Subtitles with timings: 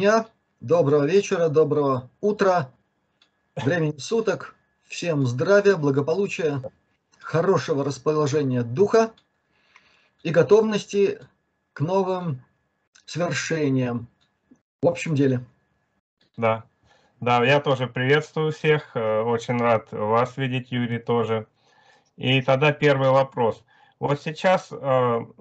[0.00, 0.26] дня,
[0.60, 2.70] доброго вечера, доброго утра,
[3.54, 4.54] времени суток.
[4.84, 6.62] Всем здравия, благополучия,
[7.18, 9.12] хорошего расположения духа
[10.22, 11.20] и готовности
[11.74, 12.42] к новым
[13.04, 14.08] свершениям
[14.80, 15.44] в общем деле.
[16.38, 16.64] Да,
[17.20, 21.46] да, я тоже приветствую всех, э, очень рад вас видеть, Юрий, тоже.
[22.16, 23.62] И тогда первый вопрос.
[23.98, 24.76] Вот сейчас э,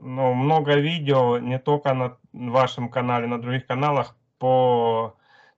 [0.02, 5.16] ну, много видео, не только на вашем канале, на других каналах, по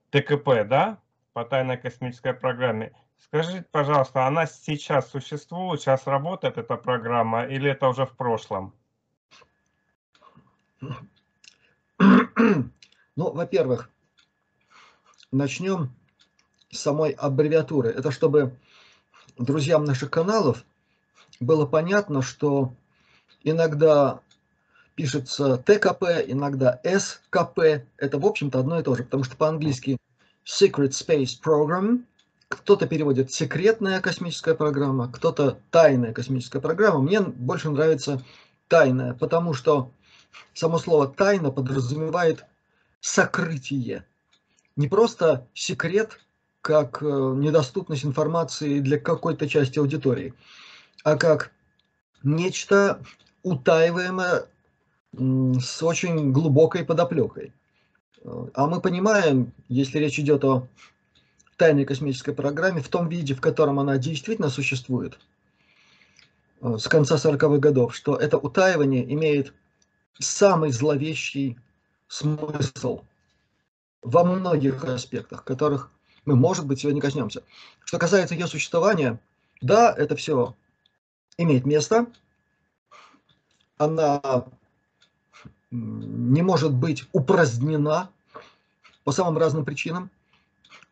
[0.10, 0.98] ТКП, да,
[1.34, 2.92] по тайной космической программе.
[3.20, 8.74] Скажите, пожалуйста, она сейчас существует, сейчас работает эта программа, или это уже в прошлом?
[13.18, 13.90] Ну, во-первых,
[15.32, 15.94] начнем
[16.72, 17.90] с самой аббревиатуры.
[17.90, 18.58] Это чтобы
[19.38, 20.64] друзьям наших каналов
[21.40, 22.74] было понятно, что
[23.44, 24.22] иногда
[24.96, 27.84] пишется ТКП, иногда СКП.
[27.98, 29.98] Это, в общем-то, одно и то же, потому что по-английски
[30.46, 32.04] Secret Space Program,
[32.48, 37.00] кто-то переводит секретная космическая программа, кто-то тайная космическая программа.
[37.00, 38.22] Мне больше нравится
[38.68, 39.92] тайная, потому что
[40.54, 42.46] само слово тайна подразумевает
[43.00, 44.06] сокрытие.
[44.76, 46.20] Не просто секрет,
[46.62, 50.34] как э, недоступность информации для какой-то части аудитории,
[51.04, 51.52] а как
[52.24, 53.02] нечто
[53.44, 54.46] утаиваемое
[55.14, 57.54] с очень глубокой подоплекой.
[58.54, 60.68] А мы понимаем, если речь идет о
[61.58, 65.20] тайной космической программе, в том виде, в котором она действительно существует,
[66.62, 69.54] э, с конца 40-х годов, что это утаивание имеет
[70.20, 71.58] самый зловещий
[72.08, 73.04] смысл
[74.02, 75.92] во многих аспектах, которых
[76.26, 77.44] мы, может быть, сегодня коснемся.
[77.84, 79.20] Что касается ее существования,
[79.62, 80.56] да, это все
[81.38, 82.08] имеет место,
[83.78, 84.46] она
[85.72, 88.10] не может быть упразднена
[89.04, 90.12] по самым разным причинам.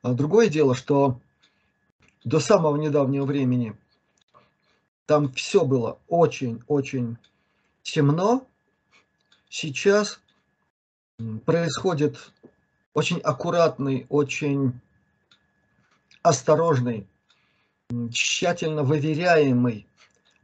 [0.02, 1.20] А другое дело, что
[2.24, 3.76] до самого недавнего времени
[5.06, 7.18] там все было очень-очень
[7.82, 8.48] темно.
[9.50, 10.22] Сейчас
[11.46, 12.32] происходит
[12.94, 14.80] очень аккуратный, очень
[16.22, 17.08] осторожный,
[18.12, 19.88] тщательно выверяемый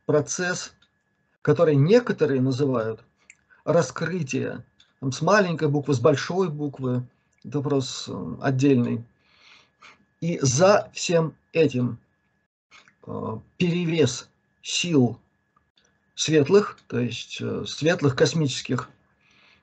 [0.05, 0.74] процесс,
[1.41, 3.04] который некоторые называют
[3.65, 4.63] раскрытие
[5.00, 7.03] там, с маленькой буквы, с большой буквы,
[7.43, 9.03] это вопрос э, отдельный.
[10.22, 12.00] И за всем этим
[13.05, 14.29] э, перевес
[14.62, 15.19] сил
[16.15, 18.89] светлых, то есть э, светлых космических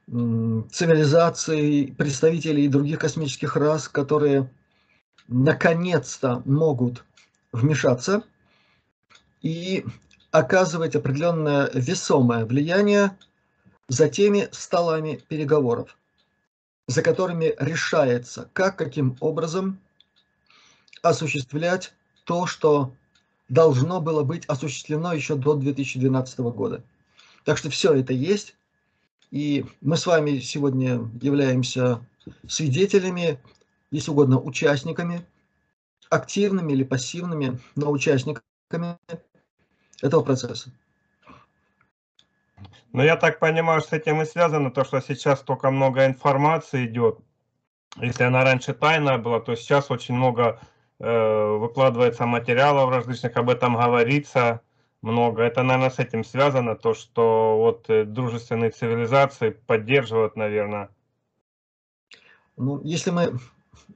[0.09, 4.51] цивилизаций, представителей других космических рас, которые
[5.29, 7.05] наконец-то могут
[7.53, 8.25] вмешаться
[9.43, 9.87] и
[10.33, 13.17] оказывать определенное весомое влияние
[13.89, 15.97] за теми столами переговоров,
[16.87, 19.79] за которыми решается, как, каким образом
[21.03, 21.93] осуществлять
[22.25, 22.93] то, что
[23.49, 26.83] должно было быть осуществлено еще до 2012 года.
[27.45, 28.55] Так что все это есть,
[29.31, 32.05] и мы с вами сегодня являемся
[32.47, 33.41] свидетелями,
[33.91, 35.27] если угодно, участниками,
[36.09, 38.99] активными или пассивными, но участниками
[40.01, 40.71] этого процесса.
[42.93, 47.19] Но я так понимаю, с этим и связано то, что сейчас столько много информации идет.
[47.97, 50.61] Если она раньше тайная была, то сейчас очень много
[50.99, 54.61] э, выкладывается материалов различных, об этом говорится
[55.03, 55.43] много.
[55.43, 60.89] Это, наверное, с этим связано, то, что вот э, дружественные цивилизации поддерживают, наверное.
[62.57, 63.39] Ну, если мы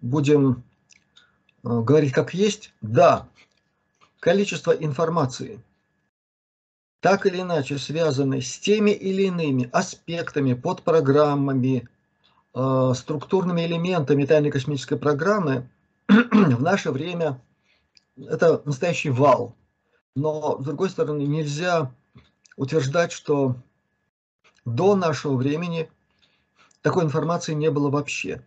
[0.03, 0.63] будем
[1.65, 3.29] э, говорить как есть, да,
[4.21, 5.61] количество информации–
[7.07, 11.89] так или иначе связаны с теми или иными аспектами, подпрограммами,
[12.53, 15.69] э, структурными элементами тайной космической программы,
[16.09, 17.41] в наше время
[18.17, 19.55] это настоящий вал.
[20.17, 21.95] Но, с другой стороны, нельзя
[22.57, 23.55] утверждать, что
[24.65, 25.89] до нашего времени
[26.83, 28.43] такой информации не было вообще.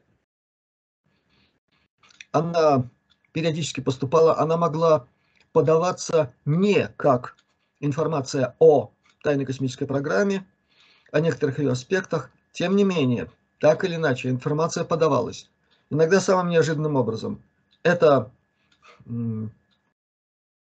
[2.34, 2.90] Она
[3.32, 5.08] периодически поступала, она могла
[5.54, 7.38] подаваться не как
[7.80, 8.92] информация о
[9.24, 10.46] тайной космической программе,
[11.12, 12.32] о некоторых ее аспектах.
[12.52, 15.50] Тем не менее, так или иначе, информация подавалась.
[15.90, 17.42] Иногда самым неожиданным образом.
[17.84, 18.32] Это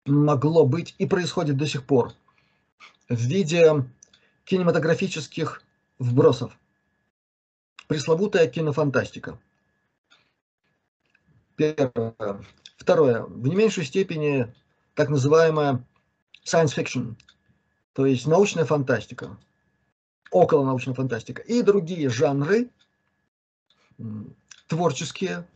[0.05, 2.13] могло быть и происходит до сих пор
[3.09, 3.85] в виде
[4.45, 5.61] кинематографических
[5.99, 6.57] вбросов.
[7.87, 9.39] Пресловутая кинофантастика.
[11.55, 12.43] Первое.
[12.77, 13.23] Второе.
[13.23, 14.53] В не меньшей степени
[14.93, 15.83] так называемая
[16.45, 17.15] science fiction,
[17.93, 19.37] то есть научная фантастика,
[20.31, 21.41] около научная фантастика.
[21.41, 22.69] И другие жанры,
[24.67, 25.47] творческие,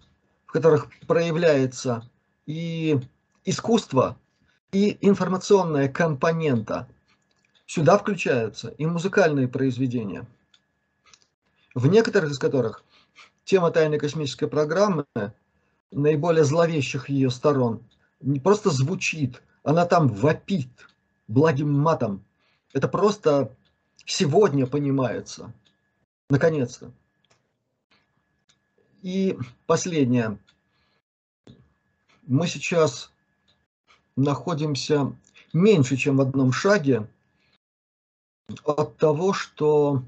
[0.45, 2.09] в которых проявляется
[2.45, 2.99] и
[3.45, 4.17] искусство,
[4.71, 6.87] и информационная компонента.
[7.65, 10.25] Сюда включаются и музыкальные произведения,
[11.75, 12.83] в некоторых из которых
[13.43, 15.05] тема тайной космической программы,
[15.91, 17.83] наиболее зловещих ее сторон,
[18.21, 20.67] не просто звучит, она там вопит
[21.27, 22.25] благим матом.
[22.73, 23.55] Это просто
[24.03, 25.53] сегодня понимается.
[26.27, 26.91] Наконец-то.
[29.03, 30.39] И последнее.
[32.25, 33.11] Мы сейчас
[34.15, 35.15] находимся
[35.53, 37.07] меньше, чем в одном шаге
[38.65, 40.01] от того, что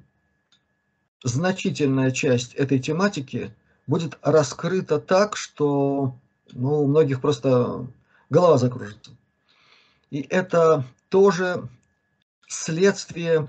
[1.23, 3.53] значительная часть этой тематики
[3.85, 6.15] будет раскрыта так, что
[6.51, 7.85] ну, у многих просто
[8.31, 9.11] голова закружится.
[10.11, 11.67] И это тоже
[12.47, 13.47] следствие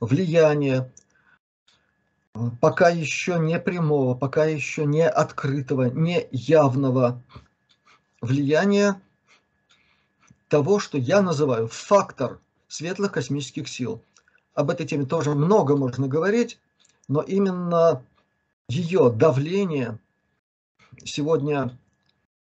[0.00, 0.90] влияния
[2.60, 7.22] пока еще не прямого, пока еще не открытого, не явного
[8.20, 9.00] влияния
[10.48, 14.02] того, что я называю фактор светлых космических сил.
[14.54, 16.60] Об этой теме тоже много можно говорить,
[17.08, 18.04] но именно
[18.68, 19.98] ее давление
[21.04, 21.76] сегодня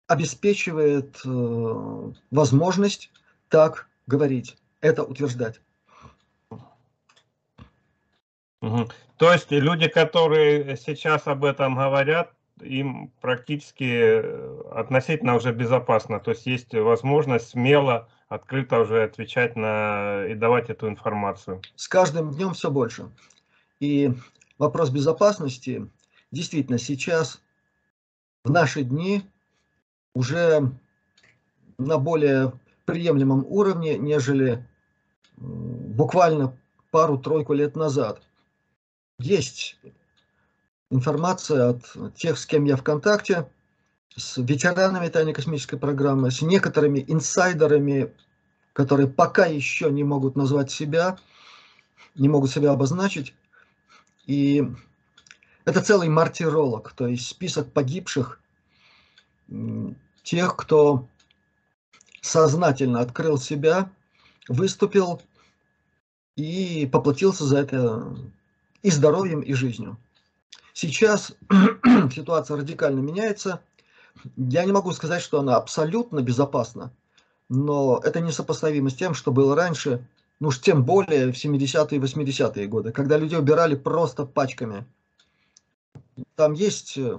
[0.08, 3.12] обеспечивает э, возможность
[3.50, 5.62] так говорить, это утверждать.
[8.62, 8.90] Угу.
[9.18, 16.20] То есть люди, которые сейчас об этом говорят, им практически э, относительно уже безопасно.
[16.20, 21.62] То есть есть возможность смело, открыто уже отвечать на и давать эту информацию.
[21.76, 23.12] С каждым днем все больше.
[23.80, 24.12] И
[24.58, 25.88] вопрос безопасности
[26.32, 27.42] действительно сейчас
[28.44, 29.24] в наши дни
[30.16, 30.72] уже
[31.78, 32.54] на более
[32.86, 34.66] приемлемом уровне, нежели
[35.38, 36.58] буквально
[36.90, 38.22] пару-тройку лет назад.
[39.20, 39.78] Есть
[40.90, 43.50] информация от тех, с кем я в контакте,
[44.16, 48.14] с ветеранами тайной космической программы, с некоторыми инсайдерами,
[48.72, 51.18] которые пока еще не могут назвать себя,
[52.16, 53.34] не могут себя обозначить.
[54.26, 54.64] И
[55.66, 58.40] это целый мартиролог, то есть список погибших,
[60.26, 61.08] тех, кто
[62.20, 63.90] сознательно открыл себя,
[64.50, 65.22] выступил
[66.36, 68.18] и поплатился за это
[68.82, 69.98] и здоровьем, и жизнью.
[70.74, 71.32] Сейчас
[72.14, 73.62] ситуация радикально меняется.
[74.36, 76.92] Я не могу сказать, что она абсолютно безопасна,
[77.48, 80.08] но это несопоставимо с тем, что было раньше,
[80.40, 84.86] ну уж тем более в 70-е и 80-е годы, когда люди убирали просто пачками.
[86.36, 87.18] Там есть э,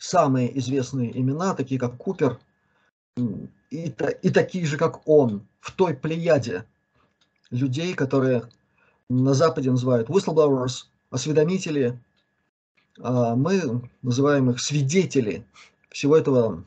[0.00, 2.40] самые известные имена, такие как Купер,
[3.16, 6.64] и, и такие же, как он, в той плеяде
[7.50, 8.44] людей, которые
[9.10, 12.00] на Западе называют whistleblowers, осведомители,
[12.98, 15.44] а мы называем их свидетели
[15.90, 16.64] всего этого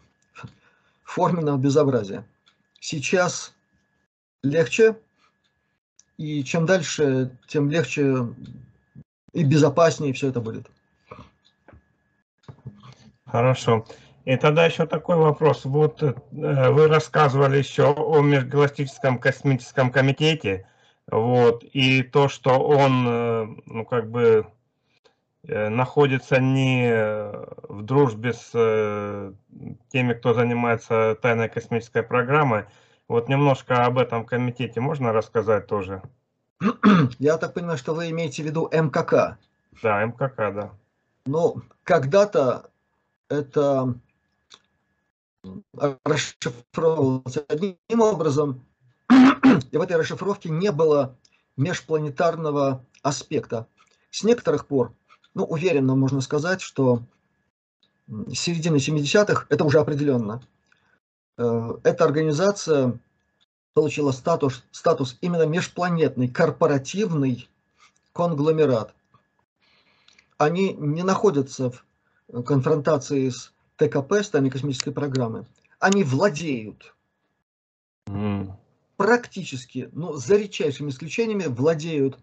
[1.04, 2.25] форменного безобразия.
[2.80, 3.54] Сейчас
[4.44, 4.96] легче,
[6.18, 8.28] и чем дальше, тем легче
[9.32, 10.70] и безопаснее все это будет.
[13.34, 13.84] Хорошо.
[14.25, 15.66] И тогда еще такой вопрос.
[15.66, 20.68] Вот э, вы рассказывали еще о Межгалактическом космическом комитете,
[21.10, 24.46] вот, и то, что он, э, ну, как бы,
[25.48, 26.92] э, находится не
[27.70, 28.52] в дружбе с
[29.92, 32.66] теми, кто занимается тайной космической программой.
[33.08, 36.04] Вот немножко об этом комитете можно рассказать тоже?
[37.18, 39.40] Я так понимаю, что вы имеете в виду МКК.
[39.82, 40.72] Да, МКК, да.
[41.25, 42.70] Ну, когда-то
[43.34, 43.96] это
[46.04, 48.66] расшифровывалось одним образом,
[49.72, 51.18] и в этой расшифровке не было
[51.58, 53.68] межпланетарного аспекта.
[54.10, 54.94] С некоторых пор,
[55.34, 57.04] ну, уверенно можно сказать, что
[58.08, 60.42] с середины 70-х, это уже определенно,
[61.38, 63.00] э, эта организация
[63.74, 67.50] получила статус, статус именно межпланетный, корпоративный
[68.13, 68.94] конгломерат.
[70.38, 71.86] Они не находятся в
[72.46, 75.46] конфронтации с ТКП, с тайной космической программы,
[75.80, 76.96] они владеют
[78.08, 78.51] mm.
[78.98, 82.18] практически, ну, за редчайшими исключениями, владеют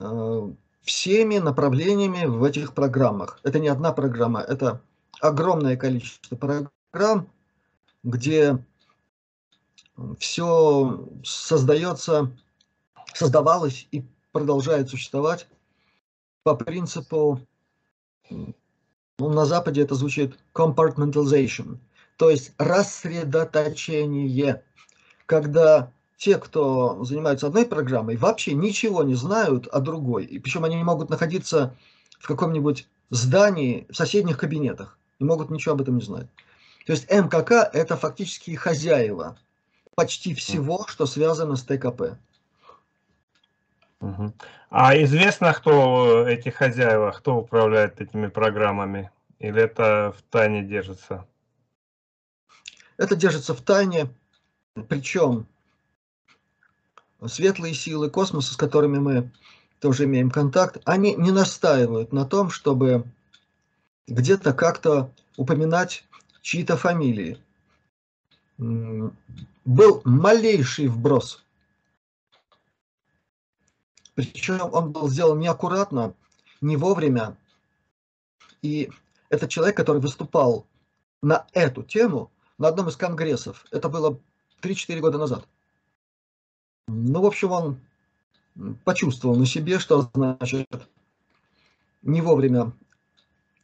[0.00, 0.52] э,
[0.82, 3.38] всеми направлениями в этих программах.
[3.42, 4.80] Это не одна программа, это
[5.20, 7.28] огромное количество программ,
[8.02, 8.58] где
[10.18, 12.32] все создается,
[13.14, 15.46] создавалось и продолжает существовать
[16.42, 17.40] по принципу
[19.18, 21.78] ну, на Западе это звучит compartmentalization,
[22.16, 24.62] то есть рассредоточение,
[25.26, 30.24] когда те, кто занимаются одной программой, вообще ничего не знают о другой.
[30.24, 31.76] И причем они не могут находиться
[32.18, 36.26] в каком-нибудь здании, в соседних кабинетах и могут ничего об этом не знать.
[36.86, 39.36] То есть МКК– это фактически хозяева
[39.94, 42.18] почти всего, что связано с ТКП.
[44.70, 49.10] А известно, кто эти хозяева, кто управляет этими программами?
[49.38, 51.26] Или это в тайне держится?
[52.96, 54.08] Это держится в тайне,
[54.88, 55.46] причем
[57.26, 59.30] светлые силы космоса, с которыми мы
[59.80, 63.04] тоже имеем контакт, они не настаивают на том, чтобы
[64.06, 66.04] где-то как-то упоминать
[66.42, 67.38] чьи-то фамилии.
[68.58, 71.43] Был малейший вброс.
[74.14, 76.14] Причем он был сделан неаккуратно,
[76.60, 77.36] не вовремя.
[78.62, 78.90] И
[79.28, 80.66] этот человек, который выступал
[81.22, 84.20] на эту тему на одном из конгрессов, это было
[84.62, 85.48] 3-4 года назад.
[86.86, 87.80] Ну, в общем, он
[88.84, 90.68] почувствовал на себе, что значит
[92.02, 92.72] не вовремя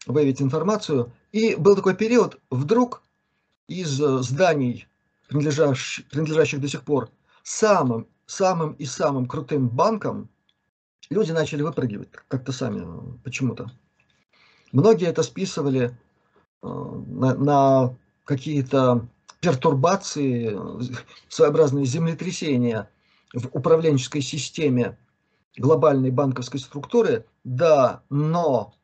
[0.06, 1.12] выявить информацию.
[1.30, 3.02] И был такой период, вдруг
[3.68, 4.88] из зданий,
[5.28, 7.10] принадлежащих, принадлежащих до сих пор
[7.44, 10.28] самым, самым и самым крутым банкам,
[11.10, 12.86] люди начали выпрыгивать как-то сами
[13.24, 13.70] почему-то.
[14.72, 15.98] Многие это списывали
[16.62, 19.08] э, на, на какие-то
[19.40, 20.56] пертурбации,
[21.28, 22.88] своеобразные землетрясения
[23.32, 24.96] в управленческой системе
[25.56, 28.74] глобальной банковской структуры, да, но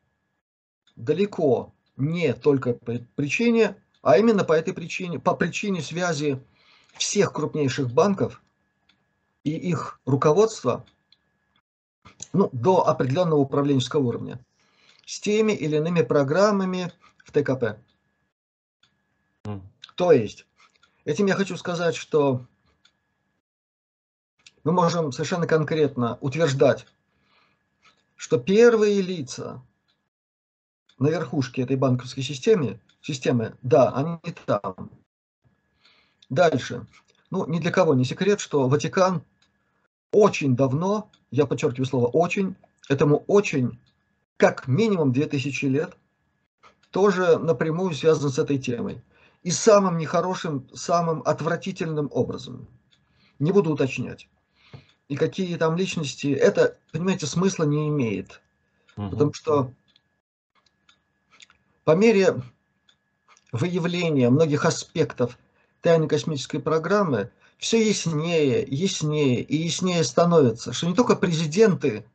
[0.95, 6.41] далеко не только по причине, а именно по этой причине, по причине связи
[6.97, 8.41] всех крупнейших банков
[9.43, 10.85] и их руководства
[12.33, 14.39] ну, до определенного управленческого уровня
[15.05, 16.91] с теми или иными программами
[17.23, 17.79] в ТКП.
[19.45, 19.61] Mm.
[19.95, 20.45] То есть,
[21.05, 22.45] этим я хочу сказать, что
[24.63, 26.85] мы можем совершенно конкретно утверждать,
[28.17, 29.61] что первые лица
[30.99, 34.91] на верхушке этой банковской системы, системы, да, они там.
[36.29, 36.85] Дальше.
[37.29, 39.23] Ну, ни для кого не секрет, что Ватикан
[40.11, 42.55] очень давно, я подчеркиваю слово очень,
[42.89, 43.79] этому очень,
[44.37, 45.97] как минимум 2000 лет,
[46.91, 49.01] тоже напрямую связан с этой темой.
[49.43, 52.67] И самым нехорошим, самым отвратительным образом.
[53.39, 54.27] Не буду уточнять
[55.07, 58.41] и какие там личности, это, понимаете, смысла не имеет.
[58.97, 59.09] Угу.
[59.09, 59.73] Потому что
[61.83, 62.41] по мере
[63.51, 65.37] выявления многих аспектов
[65.81, 72.05] тайной космической программы все яснее, яснее и яснее становится, что не только президенты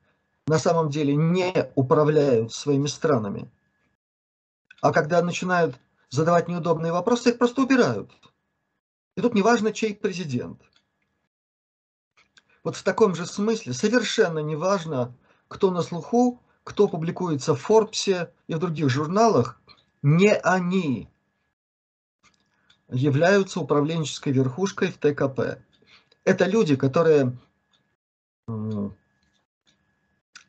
[0.46, 3.50] на самом деле не управляют своими странами,
[4.81, 5.78] а когда начинают
[6.11, 8.11] задавать неудобные вопросы, их просто убирают.
[9.16, 10.61] И тут неважно, чей президент–
[12.64, 15.14] вот в таком же смысле совершенно неважно,
[15.48, 19.61] кто на слуху, кто публикуется в Форбсе и в других журналах,
[20.02, 21.09] не они
[22.92, 25.59] являются управленческой верхушкой в ТКП.
[26.24, 27.37] Это люди, которые,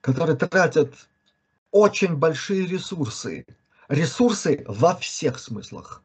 [0.01, 0.93] которые тратят
[1.71, 3.45] очень большие ресурсы.
[3.87, 6.03] Ресурсы во всех смыслах.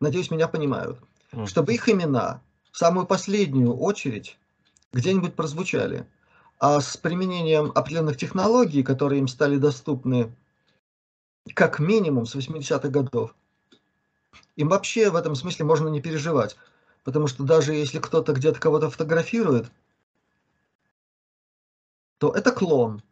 [0.00, 0.98] Надеюсь, меня понимают.
[1.46, 4.38] Чтобы их имена в самую последнюю очередь
[4.92, 6.06] где-нибудь прозвучали.
[6.58, 10.34] А с применением определенных технологий, которые им стали доступны
[11.54, 13.34] как минимум с 80-х годов,
[14.56, 16.56] им вообще в этом смысле можно не переживать.
[17.02, 19.70] Потому что даже если кто-то где-то кого-то фотографирует,
[22.18, 23.02] то это клон.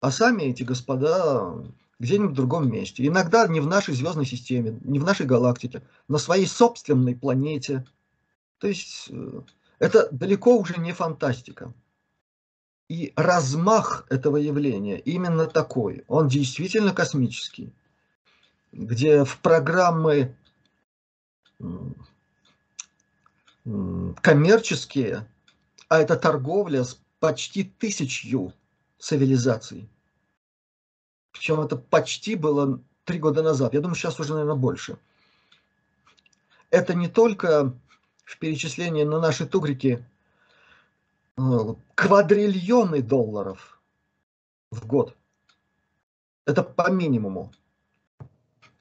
[0.00, 1.54] А сами эти господа
[2.00, 3.06] где-нибудь в другом месте.
[3.06, 7.86] Иногда не в нашей звездной системе, не в нашей галактике, на своей собственной планете.
[8.58, 9.42] То есть э,
[9.78, 11.72] это далеко уже не фантастика.
[12.88, 16.04] И размах этого явления именно такой.
[16.08, 17.72] Он действительно космический.
[18.72, 20.34] Где в программы
[24.22, 25.26] коммерческие,
[25.88, 28.52] а это торговля с почти тысячью
[28.98, 29.88] цивилизаций.
[31.32, 33.74] Причем это почти было три года назад.
[33.74, 34.98] Я думаю, сейчас уже, наверное, больше.
[36.70, 37.72] Это не только
[38.24, 40.04] в перечислении на наши тугрики
[41.36, 41.40] э,
[41.94, 43.80] квадриллионы долларов
[44.70, 45.16] в год.
[46.46, 47.52] Это по минимуму.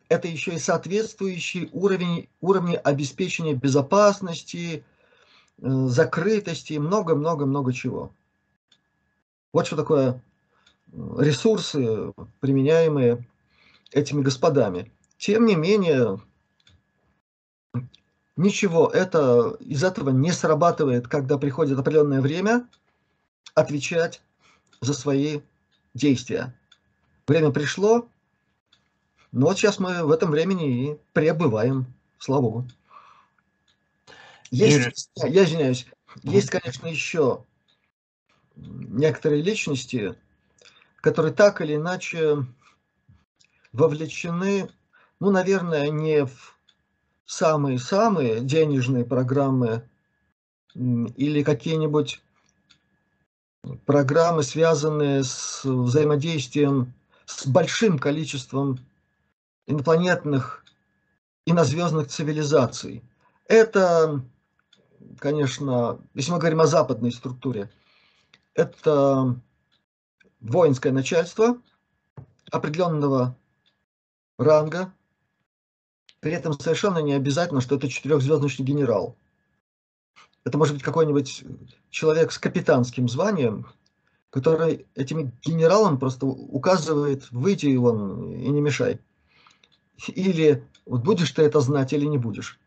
[0.10, 4.84] Это еще и соответствующий уровень, уровни обеспечения безопасности,
[5.60, 8.12] э, закрытости, много-много-много чего.
[9.54, 10.22] Вот что такое
[10.91, 13.28] э, ресурсы, применяемые
[13.91, 14.91] этими господами.
[15.17, 16.19] Тем не менее,
[18.39, 22.65] Ничего, это, из этого не срабатывает, когда приходит определенное время
[23.54, 24.22] отвечать
[24.80, 25.41] за свои
[25.93, 26.58] действия.
[27.28, 28.08] Время пришло,
[29.32, 32.68] Но вот сейчас мы в этом времени и пребываем, слава богу.
[34.50, 35.36] Есть, Юрий.
[35.36, 35.86] я извиняюсь,
[36.24, 37.46] есть, конечно, еще
[38.56, 40.15] некоторые личности,
[41.02, 42.46] которые так или иначе
[43.72, 44.70] вовлечены,
[45.20, 46.58] ну, наверное, не в
[47.26, 49.88] самые-самые денежные программы
[50.74, 52.22] или какие-нибудь
[53.86, 56.94] программы, связанные с взаимодействием
[57.26, 58.80] с большим количеством
[59.69, 60.65] инопланетных
[61.45, 63.03] инозвездных цивилизаций.
[63.45, 64.21] Это,
[65.19, 67.69] конечно, если мы говорим о западной структуре,
[68.55, 69.39] это
[70.39, 71.62] воинское начальство
[72.51, 73.38] определенного
[74.38, 74.91] ранга,
[76.19, 79.15] при этом совершенно не обязательно, что это четырехзвездочный генерал.
[80.43, 81.43] Это может быть какой-нибудь
[81.91, 83.67] человек с капитанским званием,
[84.32, 88.99] который этим генералам просто указывает, выйти вон и не мешай.
[90.08, 92.60] Или вот будешь ты это знать или не будешь.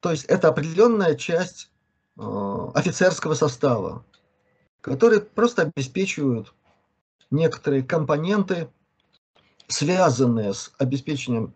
[0.00, 1.70] То есть это определенная часть
[2.18, 4.04] э, офицерского состава,
[4.80, 6.52] которые просто обеспечивают
[7.30, 8.68] некоторые компоненты
[9.68, 11.54] связанные с обеспечением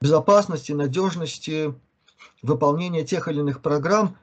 [0.00, 1.74] безопасности, надежности,
[2.42, 4.16] выполнения тех или иных программ,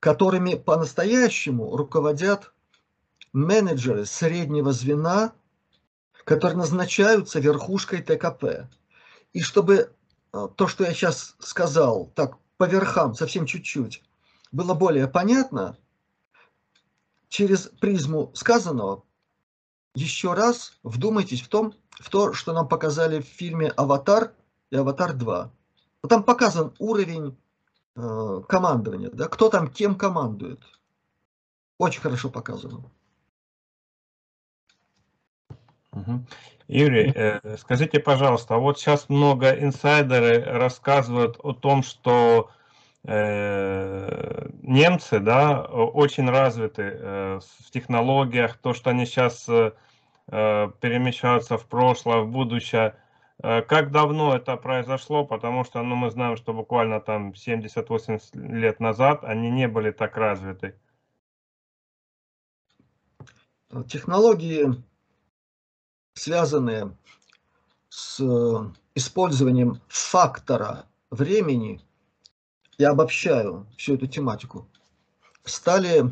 [0.00, 2.52] которыми по-настоящему руководят
[3.32, 5.32] менеджеры среднего звена,
[6.24, 8.68] которые назначаются верхушкой ТКП.
[9.32, 9.92] И чтобы
[10.32, 14.02] э, то, что я сейчас сказал, так по верхам, совсем чуть-чуть,
[14.52, 15.76] было более понятно,
[17.28, 19.04] через призму сказанного
[19.94, 24.32] еще раз вдумайтесь в, том, в то, что нам показали в фильме «Аватар»
[24.70, 25.50] и «Аватар 2».
[26.02, 27.36] Вот там показан уровень
[27.96, 30.60] э, командования, да, кто там кем командует.
[31.78, 32.90] Очень хорошо показано.
[36.66, 42.50] Юрий, э, скажите, пожалуйста, вот сейчас много инсайдеры рассказывают о том, что
[43.04, 49.48] э, немцы, да, очень развиты э, в технологиях, то, что они сейчас
[50.26, 52.96] перемещаться в прошлое, в будущее.
[53.42, 55.26] Как давно это произошло?
[55.26, 60.16] Потому что ну, мы знаем, что буквально там 70-80 лет назад они не были так
[60.16, 60.76] развиты.
[63.86, 64.82] Технологии,
[66.14, 66.96] связанные
[67.88, 71.80] с э, использованием фактора времени,
[72.78, 74.68] я обобщаю всю эту тематику,
[75.44, 76.04] стали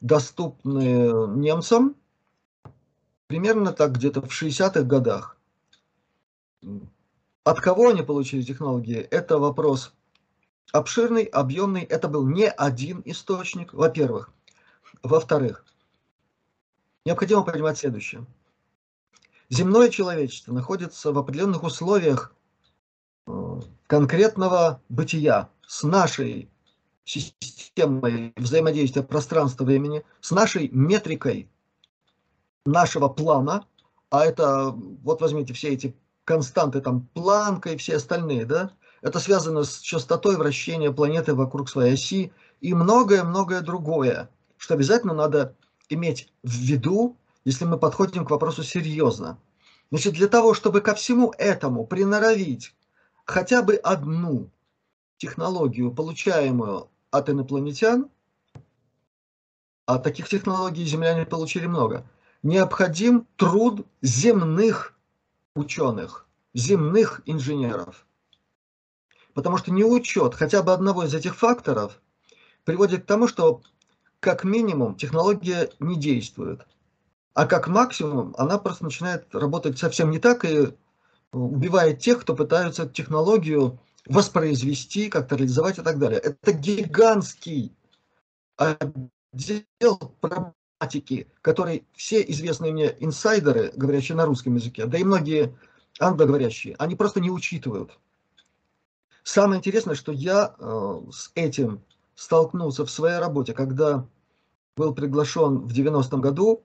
[0.00, 1.96] доступны немцам
[3.26, 5.36] примерно так где-то в 60-х годах.
[7.44, 9.92] От кого они получили технологии, это вопрос
[10.72, 11.82] обширный, объемный.
[11.82, 14.30] Это был не один источник, во-первых.
[15.02, 15.64] Во-вторых,
[17.04, 18.26] необходимо понимать следующее.
[19.50, 22.34] Земное человечество находится в определенных условиях
[23.26, 26.50] э, конкретного бытия с нашей
[27.04, 31.48] системой взаимодействия пространства-времени, с нашей метрикой
[32.66, 33.66] нашего плана,
[34.10, 39.64] а это, вот возьмите все эти константы, там, Планка и все остальные, да, это связано
[39.64, 45.56] с частотой вращения планеты вокруг своей оси и многое-многое другое, что обязательно надо
[45.88, 49.38] иметь в виду, если мы подходим к вопросу серьезно.
[49.90, 52.74] Значит, для того, чтобы ко всему этому приноровить
[53.24, 54.50] хотя бы одну
[55.16, 58.10] технологию, получаемую от инопланетян,
[59.86, 62.08] а таких технологий земляне получили много–
[62.42, 64.94] необходим труд земных
[65.54, 68.06] ученых, земных инженеров.
[69.34, 72.00] Потому что неучет хотя бы одного из этих факторов
[72.64, 73.62] приводит к тому, что
[74.20, 76.66] как минимум технология не действует,
[77.38, 80.74] а как максимум она просто начинает работать совсем не так и
[81.30, 86.18] убивает тех, кто пытается технологию воспроизвести, как-то реализовать и так далее.
[86.18, 87.76] Это гигантский
[88.56, 95.56] отдел математики, которые все известные мне инсайдеры, говорящие на русском языке, да и многие
[96.00, 97.96] англоговорящие, они просто не учитывают.
[99.22, 101.84] Самое интересное, что я э, с этим
[102.16, 104.08] столкнулся в своей работе, когда
[104.76, 106.64] был приглашен в 90-м году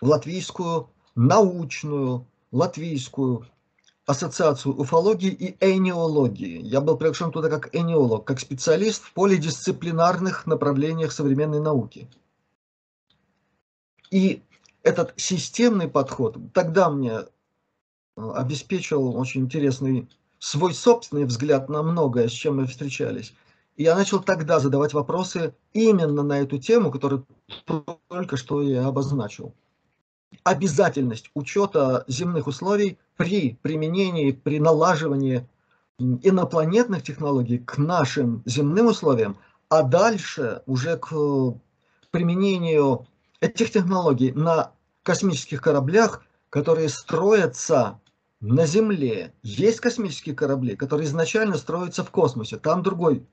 [0.00, 3.46] латвийскую научную, латвийскую
[4.06, 6.62] ассоциацию уфологии и энеологии.
[6.62, 12.08] Я был приглашен туда как энеолог, как специалист в полидисциплинарных направлениях современной науки.
[14.10, 14.42] И
[14.82, 20.08] этот системный подход тогда мне э, обеспечил очень интересный
[20.38, 23.34] свой собственный взгляд на многое, с чем мы встречались.
[23.76, 27.26] И я начал тогда задавать вопросы именно на эту тему, которую
[28.08, 29.52] только что я обозначил.
[30.44, 35.46] Обязательность учета земных условий при применении, при налаживании
[35.98, 39.38] инопланетных технологий к нашим земным условиям,
[39.68, 41.12] а дальше уже к
[42.10, 43.06] применению
[43.40, 48.00] этих технологий на космических кораблях, которые строятся
[48.40, 49.34] на Земле.
[49.42, 52.56] Есть космические корабли, которые изначально строятся в космосе.
[52.56, 53.26] Там другой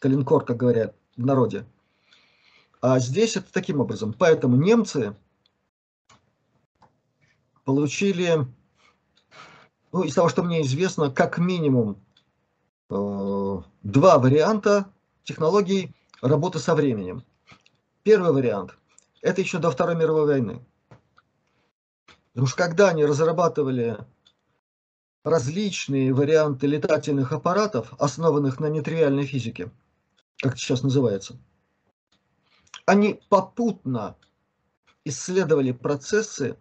[0.00, 1.66] калинкор, как говорят в народе.
[2.80, 4.14] А здесь это таким образом.
[4.16, 5.14] Поэтому немцы
[7.68, 8.46] получили,
[9.92, 12.02] ну, из того, что мне известно, как минимум
[12.88, 14.90] э, два варианта
[15.22, 17.24] технологий работы со временем.
[18.04, 18.74] Первый вариант–
[19.20, 20.64] это еще до Второй мировой войны.
[22.32, 23.98] Потому что когда они разрабатывали
[25.22, 29.70] различные варианты летательных аппаратов, основанных на нетривиальной физике,
[30.38, 31.36] как это сейчас называется,
[32.86, 34.16] они попутно
[35.04, 36.56] исследовали процессы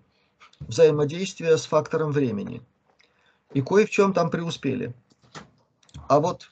[0.59, 2.61] взаимодействия с фактором времени.
[3.53, 4.93] И кое в чем там преуспели.
[6.07, 6.51] А вот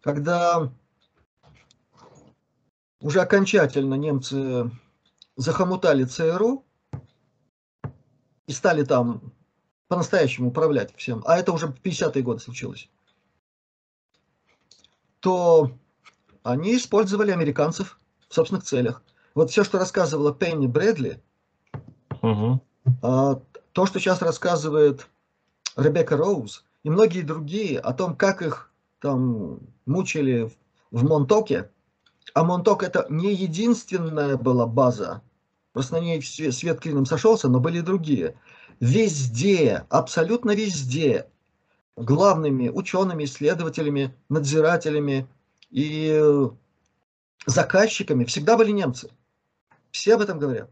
[0.00, 0.72] когда
[3.00, 4.70] уже окончательно немцы
[5.36, 6.64] захомутали ЦРУ
[8.46, 9.32] и стали там
[9.88, 12.88] по-настоящему управлять всем, а это уже в 50-е годы случилось,
[15.20, 15.72] то
[16.42, 19.02] они использовали американцев в собственных целях.
[19.34, 21.22] Вот все, что рассказывала Пенни Брэдли,
[22.22, 22.62] угу.
[23.00, 25.08] То, что сейчас рассказывает
[25.76, 30.50] Ребекка Роуз и многие другие о том, как их там мучили
[30.90, 31.70] в Монтоке,
[32.34, 35.22] а Монток это не единственная была база,
[35.72, 38.36] просто на ней свет клином сошелся, но были другие.
[38.80, 41.26] Везде, абсолютно везде,
[41.96, 45.28] главными учеными, исследователями, надзирателями
[45.70, 46.22] и
[47.46, 49.10] заказчиками всегда были немцы.
[49.90, 50.70] Все об этом говорят.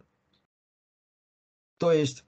[1.79, 2.25] То есть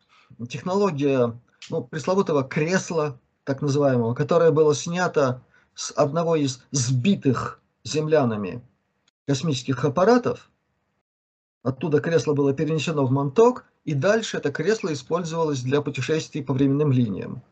[0.49, 5.43] технология ну, пресловутого кресла, так называемого, которое было снято
[5.75, 8.63] с одного из сбитых землянами
[9.27, 10.51] космических аппаратов.
[11.63, 16.93] Оттуда кресло было перенесено в Монток, и дальше это кресло использовалось для путешествий по временным
[16.93, 17.43] линиям.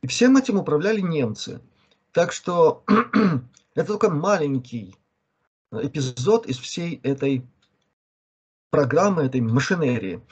[0.00, 1.60] И всем этим управляли немцы.
[2.12, 2.82] Так что
[3.74, 4.96] это только маленький
[5.70, 7.46] эпизод из всей этой
[8.72, 10.22] программы, этой машинерии.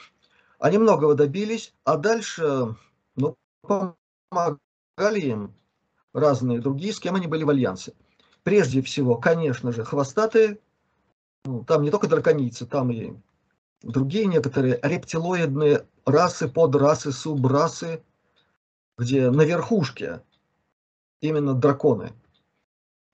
[0.59, 2.75] Они многого добились, а дальше
[3.15, 5.53] ну, помогали им
[6.13, 7.93] разные другие, с кем они были в альянсе.
[8.43, 10.57] Прежде всего, конечно же, хвостатые,
[11.45, 13.13] ну, там не только драконицы, там и
[13.83, 18.03] другие некоторые рептилоидные расы, подрасы, субрасы,
[18.97, 20.23] где на верхушке
[21.21, 22.13] именно драконы,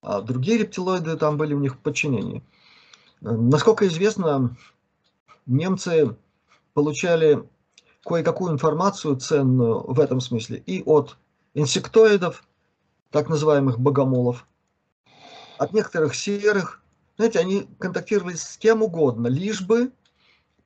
[0.01, 2.43] а другие рептилоиды там были у них в подчинении.
[3.19, 4.55] Насколько известно,
[5.47, 6.15] немцы
[6.73, 7.43] получали
[8.03, 11.17] кое-какую информацию ценную в этом смысле и от
[11.53, 12.43] инсектоидов,
[13.09, 14.45] так называемых богомолов,
[15.57, 16.83] от некоторых серых.
[17.17, 19.91] Знаете, они контактировали с кем угодно, лишь бы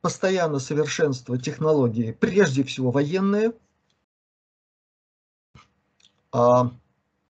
[0.02, 3.54] постоянно совершенствовать технологии, прежде всего военные.
[6.34, 6.72] А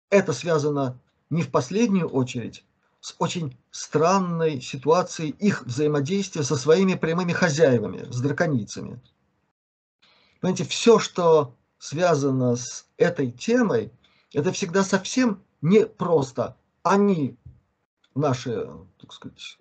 [0.09, 2.65] это связано не в последнюю очередь
[3.01, 9.01] с очень странной ситуацией их взаимодействия со своими прямыми хозяевами, с драконицами.
[10.41, 13.93] Понимаете, все, что связано с этой темой,
[14.33, 17.37] это всегда совсем не просто они
[18.15, 19.59] наши, так сказать,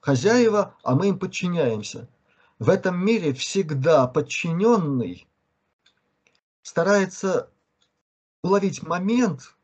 [0.00, 2.08] хозяева, а мы им подчиняемся.
[2.58, 5.28] В этом мире всегда подчиненный
[6.62, 7.50] старается
[8.42, 9.54] уловить момент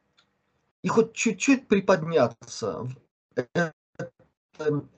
[0.83, 2.89] и хоть чуть-чуть приподняться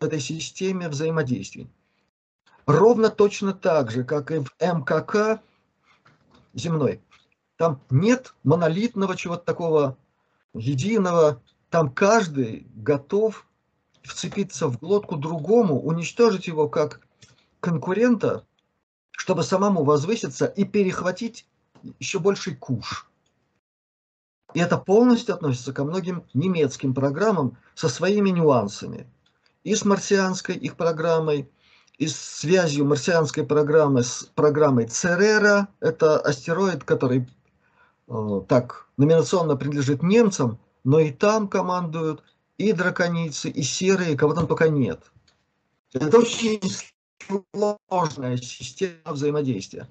[0.01, 1.71] этой системе взаимодействий.
[2.67, 5.41] Ровно точно так же, как и в МКК
[6.55, 7.01] земной.
[7.57, 9.97] Там нет монолитного чего-то такого
[10.53, 13.47] единого, там каждый готов
[14.03, 17.01] вцепиться в глотку другому, уничтожить его как
[17.61, 18.47] конкурента,
[19.11, 21.47] чтобы самому возвыситься и перехватить
[21.99, 23.11] еще больший куш.
[24.57, 29.07] И это полностью относится ко многим немецким программам со своими нюансами.
[29.65, 31.51] И с марсианской их программой,
[31.99, 35.69] и с связью марсианской программы с программой Церера.
[35.81, 37.29] Это астероид, который
[38.09, 42.23] э, так номинационно принадлежит немцам, но и там командуют
[42.57, 45.13] и драконицы, и серые, кого там пока нет.
[45.93, 46.63] Это очень
[47.29, 49.87] сложная система взаимодействия.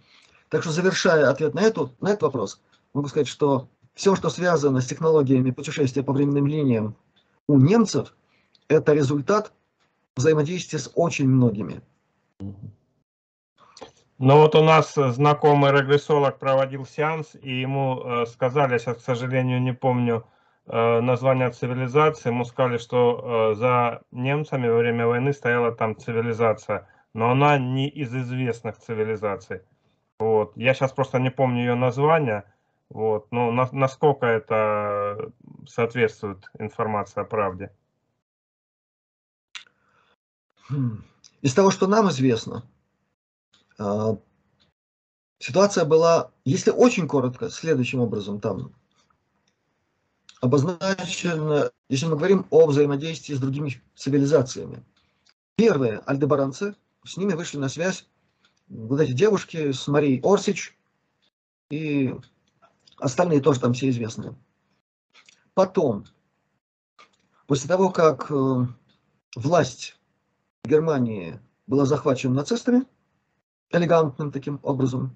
[0.49, 2.60] Так что, завершая ответ на, эту, на этот вопрос,
[2.95, 6.95] могу сказать, что все, что связано с технологиями путешествия по временным линиям
[7.47, 8.13] у немцев,
[8.67, 9.53] это результат
[10.15, 11.81] взаимодействия с очень многими.
[14.17, 19.62] Ну вот у нас знакомый регрессолог проводил сеанс, и ему э, сказали, сейчас, к сожалению,
[19.62, 20.25] не помню
[20.67, 26.88] э, название цивилизации, ему сказали, что э, за немцами во время войны стояла там цивилизация,
[27.13, 29.62] но она не из известных цивилизаций.
[30.17, 30.53] Вот.
[30.55, 32.45] Я сейчас просто не помню ее название,
[32.89, 33.31] вот.
[33.31, 35.31] но на, насколько это
[35.67, 37.71] соответствует информация о правде?
[40.69, 41.03] Хм.
[41.41, 42.63] Из того, что нам известно,
[43.77, 44.17] а,
[45.39, 48.73] ситуация была, если очень коротко, следующим образом там
[50.41, 54.83] обозначена, если мы говорим о взаимодействии с другими цивилизациями.
[55.55, 58.07] Первые альдебаранцы, с ними вышли на связь
[58.67, 60.77] вот эти девушки с Марией Орсич
[61.69, 62.15] и
[62.97, 64.36] остальные тоже там все известные.
[65.53, 66.05] Потом,
[67.47, 68.67] после того, как э,
[69.36, 69.97] власть
[70.65, 72.84] Германии была захвачена нацистами,
[73.71, 75.15] элегантным таким образом.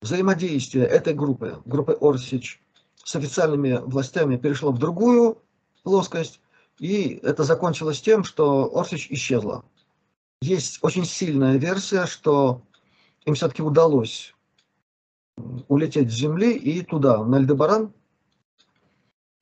[0.00, 2.60] Взаимодействие этой группы, группы Орсич,
[3.02, 5.38] с официальными властями перешло в другую
[5.82, 6.40] плоскость,
[6.78, 9.64] и это закончилось тем, что Орсич исчезла.
[10.40, 12.62] Есть очень сильная версия, что
[13.24, 14.33] им все-таки удалось
[15.68, 17.92] улететь с Земли и туда, на Альдебаран,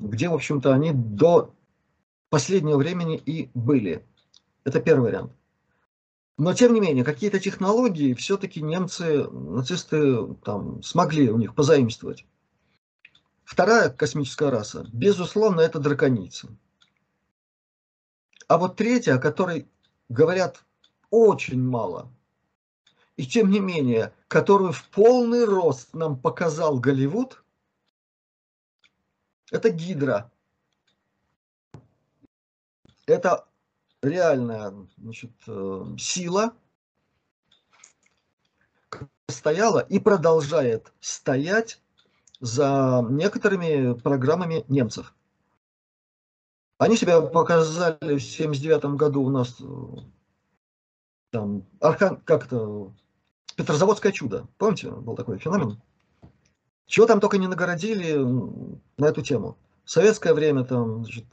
[0.00, 1.54] где, в общем-то, они до
[2.28, 4.04] последнего времени и были.
[4.64, 5.32] Это первый вариант.
[6.38, 12.26] Но, тем не менее, какие-то технологии все-таки немцы, нацисты там, смогли у них позаимствовать.
[13.44, 16.48] Вторая космическая раса, безусловно, это драконицы.
[18.48, 19.68] А вот третья, о которой
[20.08, 20.64] говорят
[21.10, 22.10] очень мало,
[23.16, 27.42] и тем не менее, которую в полный рост нам показал Голливуд,
[29.50, 30.30] это Гидра.
[33.06, 33.46] Это
[34.02, 36.54] реальная значит, э, сила
[39.28, 41.80] стояла и продолжает стоять
[42.40, 45.14] за некоторыми программами немцев.
[46.78, 49.64] Они себя показали в 79 году у нас э,
[51.30, 52.92] там, Архан, как то
[53.56, 54.46] Петрозаводское чудо.
[54.58, 55.80] Помните, был такой феномен?
[56.86, 59.56] Чего там только не нагородили на эту тему.
[59.84, 61.24] В советское время там, значит,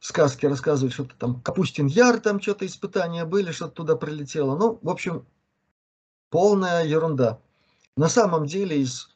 [0.00, 4.56] сказки рассказывают, что-то там Капустин Яр, там что-то испытания были, что-то туда прилетело.
[4.56, 5.26] Ну, в общем,
[6.30, 7.40] полная ерунда.
[7.96, 9.08] На самом деле из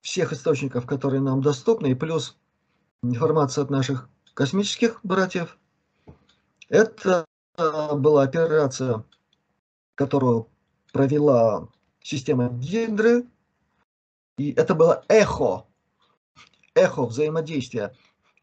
[0.00, 2.36] всех источников, которые нам доступны, и плюс
[3.02, 5.58] информация от наших космических братьев,
[6.68, 7.24] это
[7.56, 9.04] была операция,
[9.94, 10.48] которую
[10.92, 11.68] провела
[12.00, 13.24] система Гидры,
[14.38, 15.66] и это было эхо,
[16.74, 17.94] эхо взаимодействия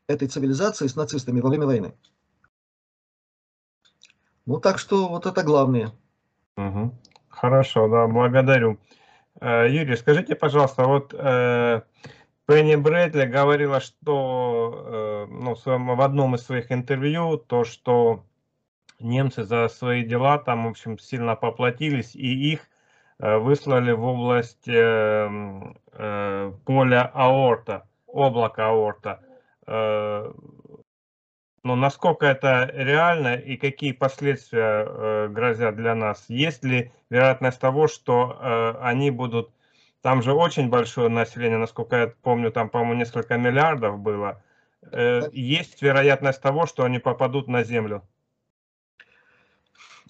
[0.08, 1.94] этой цивилизации с нацистами во время войны.
[4.46, 5.92] Ну, так что вот это главное.
[6.58, 6.96] Угу.
[7.30, 8.80] Хорошо, да, благодарю.
[9.40, 11.82] Э, Юрий, скажите, пожалуйста, вот э,
[12.48, 18.26] Пенни Брэдли говорила, что э, ну, в одном из своих интервью, то, что
[19.00, 22.68] немцы за свои дела там, в общем, сильно поплатились, и их
[23.20, 25.30] э, выслали в область э,
[25.94, 29.22] э, поля аорта, облака аорта.
[31.62, 36.26] Ну, насколько это реально и какие последствия грозят для нас?
[36.28, 39.52] Есть ли вероятность того, что они будут...
[40.02, 44.42] Там же очень большое население, насколько я помню, там, по-моему, несколько миллиардов было.
[45.32, 48.02] Есть вероятность того, что они попадут на Землю?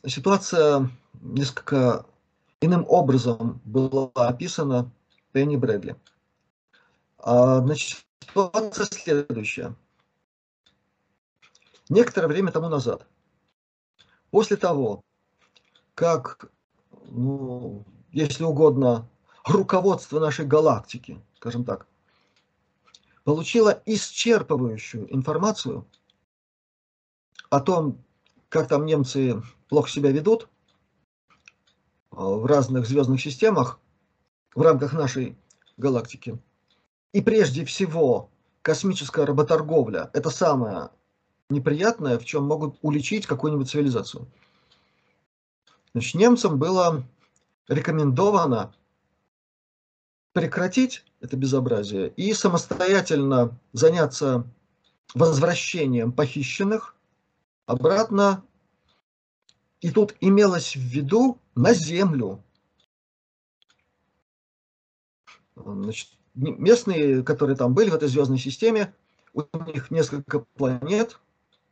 [0.06, 0.89] Ситуация
[1.22, 2.06] несколько
[2.62, 4.89] иным образом была описана
[5.34, 5.97] Пенни Брэдли.
[7.18, 9.76] А, значит, ситуация следующая.
[11.89, 13.06] Некоторое время тому назад,
[14.32, 15.02] после того,
[15.95, 16.50] как,
[17.08, 19.10] ну, если угодно,
[19.43, 21.88] руководство нашей галактики, скажем так,
[23.26, 25.86] получило исчерпывающую информацию
[27.50, 28.02] о том,
[28.47, 30.49] как там немцы плохо себя ведут
[32.11, 33.80] а, в разных звездных системах
[34.55, 35.38] в рамках нашей
[35.78, 36.38] галактики,
[37.13, 38.30] и прежде всего,
[38.61, 40.89] космическая работорговля– это самое
[41.49, 44.28] неприятное, в чем могут уличить какую-нибудь цивилизацию.
[45.93, 47.03] Значит, немцам было
[47.67, 48.74] рекомендовано
[50.34, 54.45] прекратить это безобразие и самостоятельно заняться
[55.15, 56.95] возвращением похищенных
[57.65, 58.43] обратно.
[59.82, 62.43] И тут имелось в виду на Землю.
[65.55, 68.93] Значит, местные, которые там были в этой звездной системе,
[69.34, 71.19] у них несколько планет,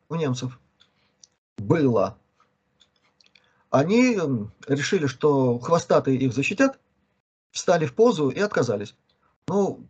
[0.09, 0.59] у немцев,
[1.57, 2.17] было.
[3.69, 4.17] они
[4.67, 6.79] решили, что хвостатые их защитят,
[7.51, 8.95] встали в позу и отказались.
[9.47, 9.85] Ну,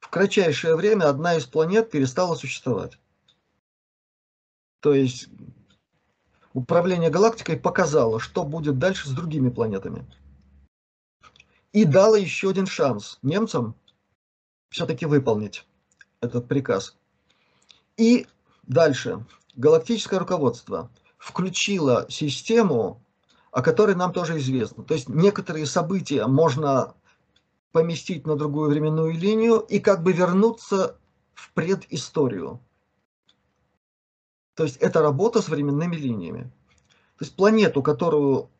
[0.00, 2.98] в кратчайшее время одна из планет перестала существовать.
[4.80, 5.28] То есть
[6.58, 10.04] управление галактикой показало, что будет дальше с другими планетами.
[11.72, 13.74] И дало еще один шанс немцам
[14.70, 15.66] все-таки выполнить
[16.20, 16.96] этот приказ.
[17.96, 18.26] И
[18.64, 19.24] дальше
[19.56, 23.02] галактическое руководство включило систему,
[23.50, 24.84] о которой нам тоже известно.
[24.84, 26.94] То есть некоторые события можно
[27.72, 30.96] поместить на другую временную линию и как бы вернуться
[31.34, 32.60] в предысторию.
[34.58, 36.50] То есть это работа с временными линиями.
[37.16, 38.50] То есть планету, которую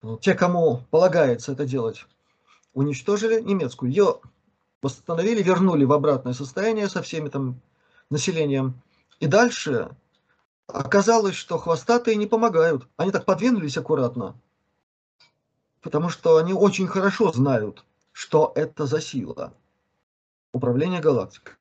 [0.00, 2.06] ну, те, кому полагается это делать,
[2.72, 3.90] уничтожили немецкую.
[3.90, 4.20] Ее
[4.80, 7.60] восстановили, вернули в обратное состояние со всеми там
[8.10, 8.80] населением.
[9.18, 9.90] И дальше
[10.68, 12.86] оказалось, что хвостатые не помогают.
[12.96, 14.40] Они так подвинулись аккуратно,
[15.80, 19.52] потому что они очень хорошо знают, что это за сила.
[20.52, 21.56] Управление галактикой.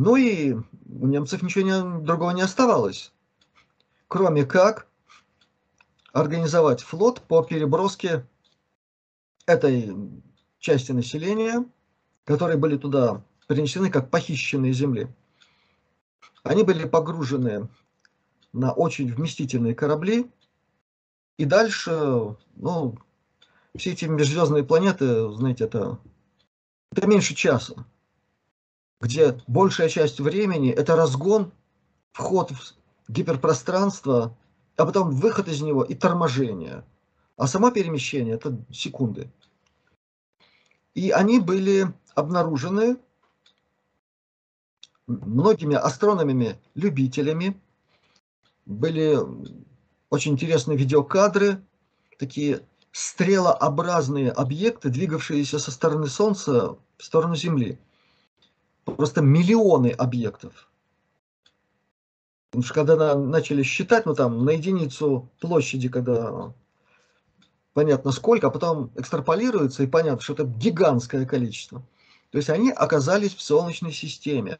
[0.00, 3.12] Ну и у немцев ничего не, другого не оставалось,
[4.06, 4.86] кроме как
[6.12, 8.24] организовать флот по переброске
[9.44, 9.92] этой
[10.60, 11.66] части населения,
[12.22, 15.12] которые были туда принесены как похищенные земли.
[16.44, 17.68] Они были погружены
[18.52, 20.30] на очень вместительные корабли,
[21.38, 22.96] и дальше, ну,
[23.76, 25.98] все эти межзвездные планеты, знаете, это,
[26.92, 27.84] это меньше часа,
[29.00, 31.52] где большая часть времени это разгон,
[32.12, 32.74] вход в
[33.08, 34.36] гиперпространство,
[34.76, 36.84] а потом выход из него и торможение.
[37.36, 39.30] А само перемещение это секунды.
[40.94, 42.96] И они были обнаружены
[45.06, 47.60] многими астрономами-любителями.
[48.66, 49.18] Были
[50.10, 51.62] очень интересные видеокадры,
[52.18, 57.78] такие стрелообразные объекты, двигавшиеся со стороны Солнца в сторону Земли.
[58.96, 60.68] Просто миллионы объектов.
[62.50, 66.54] Потому что когда начали считать, ну там на единицу площади, когда
[67.74, 71.82] понятно сколько, а потом экстраполируется и понятно, что это гигантское количество.
[72.30, 74.58] То есть они оказались в Солнечной системе.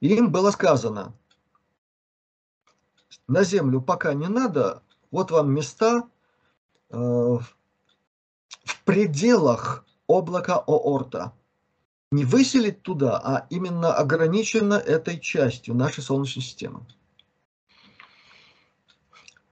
[0.00, 1.14] И им было сказано,
[3.26, 6.08] на Землю пока не надо, вот вам места
[6.90, 7.44] э, в
[8.84, 11.32] пределах облака Оорта.
[12.16, 16.86] Не выселить туда, а именно ограничено этой частью нашей Солнечной системы.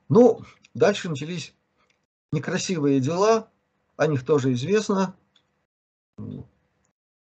[0.09, 0.41] Ну,
[0.73, 1.53] дальше начались
[2.33, 3.51] некрасивые дела,
[3.99, 5.15] о них тоже известно,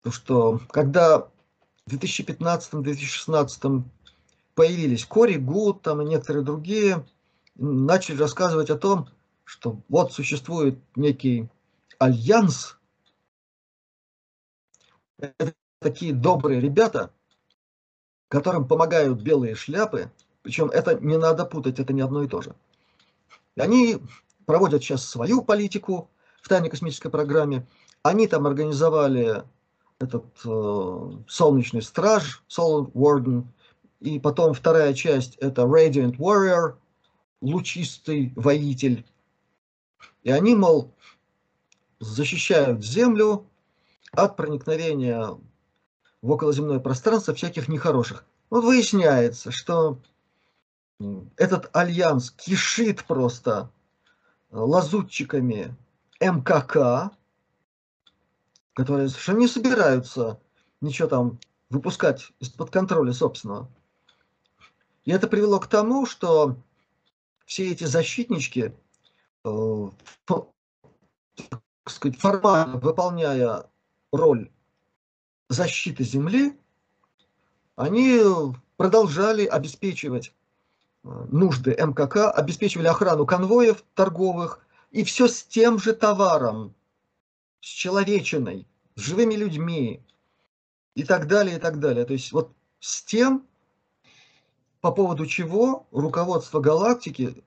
[0.09, 1.27] что когда
[1.85, 3.83] в 2015-2016
[4.53, 7.05] появились Кори Гуд там и некоторые другие,
[7.55, 9.09] начали рассказывать о том,
[9.43, 11.49] что вот существует некий
[11.99, 12.74] альянс,
[15.19, 17.11] это такие добрые ребята,
[18.27, 20.11] которым помогают белые шляпы,
[20.41, 22.55] причем это не надо путать, это не одно и то же.
[23.57, 23.97] Они
[24.45, 26.09] проводят сейчас свою политику
[26.41, 27.65] в тайной космической программе.
[28.03, 29.43] Они там организовали
[29.99, 33.45] этот э, солнечный страж, Solar Warden,
[34.01, 36.75] и потом вторая часть это Radiant Warrior,
[37.41, 39.05] лучистый воитель.
[40.23, 40.93] И они, мол,
[41.99, 43.47] защищают Землю
[44.15, 45.37] от проникновения
[46.21, 48.25] в околоземное пространство всяких нехороших.
[48.49, 49.99] Вот выясняется, что
[51.35, 53.69] этот альянс кишит просто
[54.49, 55.75] лазутчиками
[56.19, 57.11] МКК,
[58.73, 60.39] которые совершенно не собираются
[60.81, 61.39] ничего там
[61.69, 63.69] выпускать из-под контроля собственного.
[65.03, 66.57] И это привело к тому, что
[67.45, 68.73] все эти защитнички,
[69.43, 69.89] э,
[70.25, 70.49] так
[71.85, 73.69] сказать, формально выполняя
[74.15, 74.51] роль
[75.49, 76.57] защиты Земли,
[77.75, 78.21] они
[78.77, 80.33] продолжали обеспечивать
[81.05, 86.73] Э, нужды МКК, обеспечивали охрану конвоев торговых, и все с тем же товаром,
[87.61, 90.01] с человечиной, с живыми людьми
[90.95, 92.05] и так далее, и так далее.
[92.05, 93.45] То есть вот с тем,
[94.81, 97.43] по поводу чего руководство галактики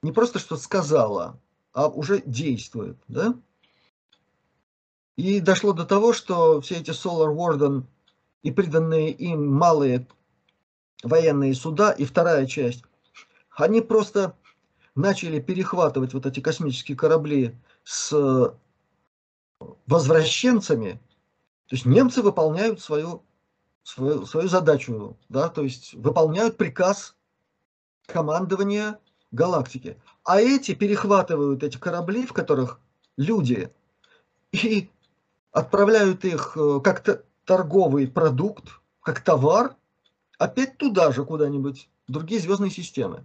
[0.00, 1.38] не просто что сказала,
[1.72, 2.96] а уже действует.
[3.08, 3.34] Да?
[5.16, 7.84] И дошло до того, что все эти Solar Warden
[8.42, 10.06] и приданные им малые
[11.02, 12.82] военные суда, и вторая часть
[13.56, 14.36] они просто
[14.94, 17.54] начали перехватывать вот эти космические корабли
[17.84, 18.54] с
[19.86, 21.00] возвращенцами.
[21.66, 23.22] То есть немцы выполняют свою,
[23.82, 27.16] свою, свою задачу, да, то есть выполняют приказ
[28.06, 28.98] командования
[29.30, 29.96] галактики.
[30.24, 32.80] А эти перехватывают эти корабли, в которых
[33.16, 33.70] люди,
[34.52, 34.90] и
[35.54, 39.76] отправляют их э, как торговый продукт, как товар,
[40.36, 43.24] опять туда же куда-нибудь, в другие звездные системы.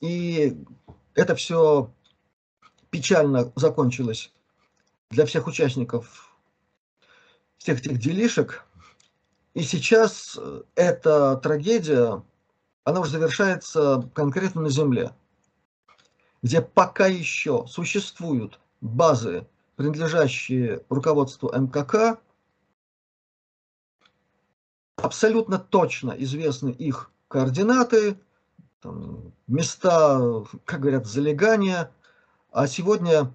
[0.00, 0.56] И
[1.14, 1.92] это все
[2.90, 4.32] печально закончилось
[5.10, 6.34] для всех участников
[7.58, 8.66] всех этих делишек.
[9.54, 12.24] И сейчас э, эта трагедия,
[12.84, 15.12] она уже завершается конкретно на Земле,
[16.42, 22.18] где пока еще существуют базы, принадлежащие руководству МКК,
[24.96, 28.18] абсолютно точно известны их координаты,
[28.80, 31.90] там, места, как говорят, залегания,
[32.50, 33.32] а сегодня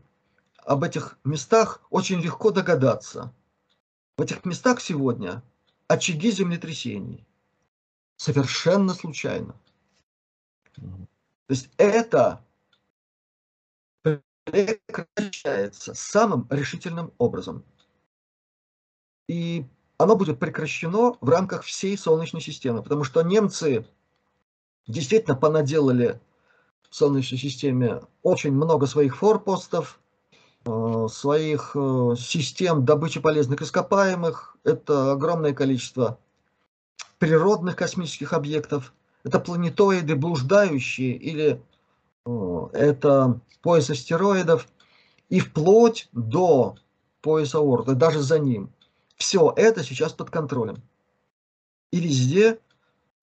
[0.58, 3.34] об этих местах очень легко догадаться.
[4.18, 5.42] В этих местах сегодня
[5.88, 7.26] очаги землетрясений.
[8.18, 9.56] Совершенно случайно.
[10.76, 12.44] То есть это
[14.52, 17.64] прекращается самым решительным образом.
[19.28, 19.66] И
[19.98, 23.86] оно будет прекращено в рамках всей Солнечной системы, потому что немцы
[24.88, 26.20] действительно понаделали
[26.90, 30.00] в Солнечной системе очень много своих форпостов,
[30.66, 34.56] э, своих э, систем добычи полезных ископаемых.
[34.64, 36.20] Это огромное количество
[37.18, 38.94] природных космических объектов.
[39.24, 41.62] Это планетоиды, блуждающие, или
[42.74, 44.68] это пояс астероидов,
[45.30, 46.76] и вплоть до
[47.22, 48.72] пояса Орда, даже за ним.
[49.16, 50.78] Все это сейчас под контролем.
[51.92, 52.60] И везде,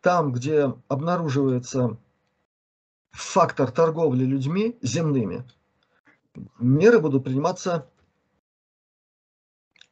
[0.00, 1.96] там, где обнаруживается
[3.12, 5.44] фактор торговли людьми земными,
[6.58, 7.88] меры будут приниматься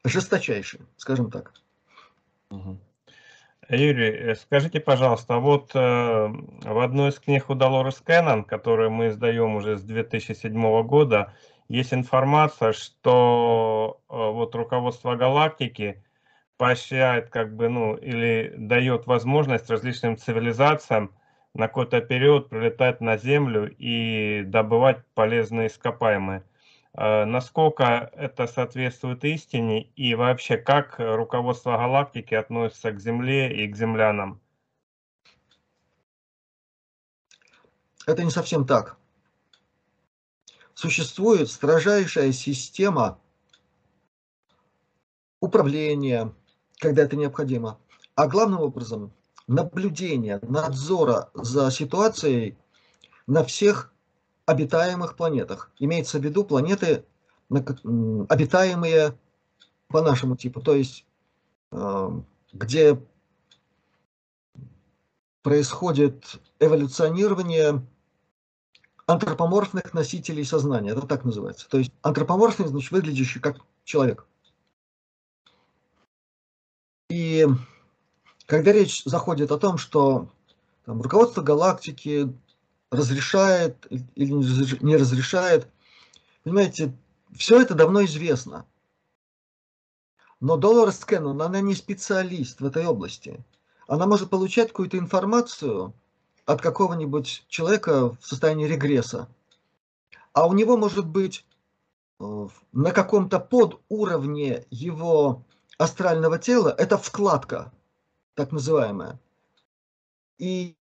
[0.04, 1.54] жесточайшие, скажем так.
[3.76, 8.90] Юрий, э, скажите, пожалуйста, а вот э, в одной из книг у Долорес Кеннон, которую
[8.90, 11.32] мы издаем уже с 2007 года,
[11.68, 16.04] есть информация, что э, вот руководство галактики
[16.58, 21.14] поощряет как бы, ну, или дает возможность различным цивилизациям
[21.54, 26.44] на какой-то период прилетать на Землю и добывать полезные ископаемые.
[26.94, 33.76] Э, насколько это соответствует истине и вообще как руководство галактики относится к Земле и к
[33.76, 34.40] землянам?
[38.06, 38.96] Это не совсем так.
[40.74, 43.20] Существует строжайшая система
[45.40, 46.34] управления,
[46.78, 47.78] когда это необходимо,
[48.16, 49.12] а главным образом
[49.46, 52.56] наблюдения, надзора за ситуацией
[53.26, 53.91] на всех
[54.46, 55.70] обитаемых планетах.
[55.78, 57.04] Имеется в виду планеты,
[57.50, 59.18] обитаемые
[59.88, 61.04] по нашему типу, то есть
[61.70, 62.10] э,
[62.52, 62.98] где
[65.42, 67.84] происходит эволюционирование
[69.06, 70.90] антропоморфных носителей сознания.
[70.90, 71.68] Это так называется.
[71.68, 74.26] То есть антропоморфный, значит, выглядящий как человек.
[77.10, 77.46] И
[78.46, 80.28] когда речь заходит о том, что
[80.84, 82.32] там, руководство галактики
[82.92, 84.30] разрешает или
[84.82, 85.66] не разрешает.
[86.44, 86.92] Понимаете,
[87.34, 88.66] все это давно известно.
[90.40, 93.42] Но Долорес Кеннон, она не специалист в этой области.
[93.88, 95.94] Она может получать какую-то информацию
[96.44, 99.28] от какого-нибудь человека в состоянии регресса.
[100.34, 101.46] А у него может быть
[102.20, 105.44] э, на каком-то подуровне его
[105.78, 107.72] астрального тела, это вкладка,
[108.34, 109.18] так называемая.
[110.38, 110.76] И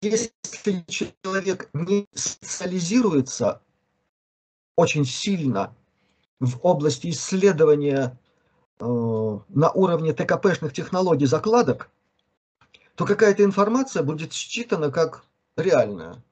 [0.00, 3.62] если человек не специализируется
[4.76, 5.74] очень сильно
[6.40, 8.18] в области исследования
[8.80, 11.90] э, на уровне ТКПшных технологий закладок,
[12.96, 15.24] то какая-то информация будет считана как
[15.56, 16.22] реальная.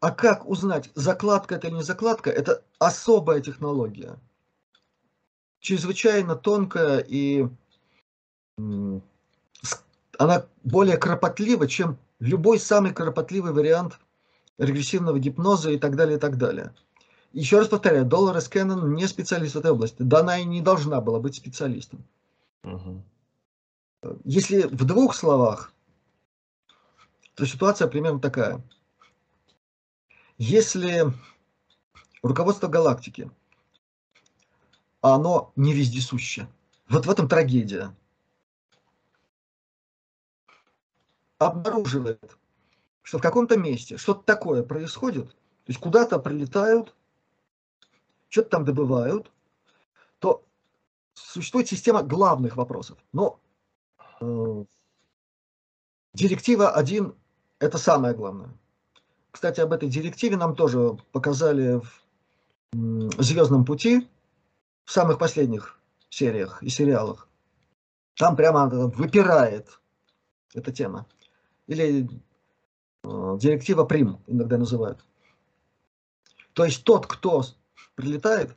[0.00, 4.18] А как узнать, закладка это или не закладка, это особая технология.
[5.60, 7.46] Чрезвычайно тонкая и
[10.18, 13.98] она более кропотлива, чем любой самый кропотливый вариант
[14.58, 16.74] регрессивного гипноза и так далее, и так далее.
[17.32, 20.02] Еще раз повторяю, Долларес Кеннон не специалист в этой области.
[20.02, 22.04] Да она и не должна была быть специалистом.
[22.62, 23.02] Угу.
[24.24, 25.72] Если в двух словах,
[27.34, 28.62] то ситуация примерно такая.
[30.38, 31.12] Если
[32.22, 33.30] руководство галактики,
[35.00, 36.46] оно не вездесуще,
[36.88, 37.96] вот в этом трагедия.
[41.46, 42.36] Обнаруживает,
[43.02, 46.94] что в каком-то месте что-то такое происходит, то есть куда-то прилетают,
[48.28, 49.30] что-то там добывают,
[50.18, 50.44] то
[51.14, 52.98] существует система главных вопросов.
[53.12, 53.38] Но
[54.20, 54.64] э,
[56.14, 57.14] Директива 1–
[57.58, 58.50] это самое главное.
[59.30, 61.80] Кстати, об этой директиве нам тоже показали
[62.72, 64.06] в «Звездном пути»
[64.84, 65.80] в самых последних
[66.10, 67.28] сериях и сериалах.
[68.16, 69.80] Там прямо выпирает
[70.52, 71.06] эта тема.
[71.66, 72.08] Или
[73.04, 75.04] э, директива Прим иногда называют.
[76.52, 77.44] То есть тот, кто
[77.94, 78.56] прилетает,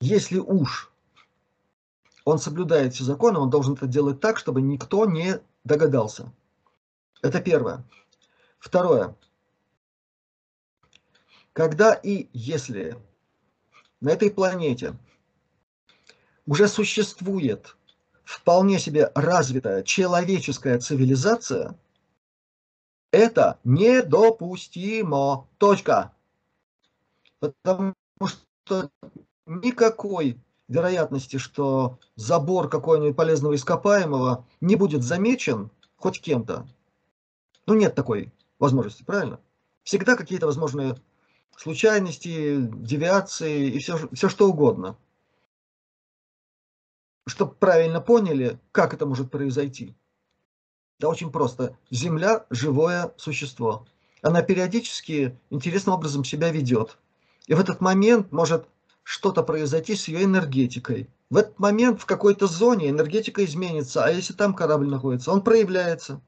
[0.00, 0.90] если уж
[2.24, 6.32] он соблюдает все законы, он должен это делать так, чтобы никто не догадался.
[7.20, 7.84] Это первое.
[8.58, 9.16] Второе.
[11.52, 12.96] Когда и если
[14.00, 14.96] на этой планете
[16.46, 17.76] уже существует
[18.24, 21.78] вполне себе развитая человеческая цивилизация,
[23.10, 25.46] это недопустимо.
[25.58, 26.12] Точка.
[27.40, 27.94] Потому
[28.24, 28.90] что
[29.46, 36.66] никакой вероятности, что забор какого-нибудь полезного ископаемого не будет замечен хоть кем-то.
[37.66, 39.38] Ну, нет такой возможности, правильно?
[39.82, 40.96] Всегда какие-то возможные
[41.56, 44.96] случайности, девиации и все, все что угодно.
[47.26, 49.94] Чтобы правильно поняли, как это может произойти.
[50.98, 51.76] Да очень просто.
[51.90, 53.86] Земля– живое существо.
[54.22, 56.98] Она периодически интересным образом себя ведет.
[57.46, 58.68] И в этот момент может
[59.02, 61.10] что-то произойти с ее энергетикой.
[61.28, 66.20] В этот момент в какой-то зоне энергетика изменится, а если там корабль находится, он проявляется.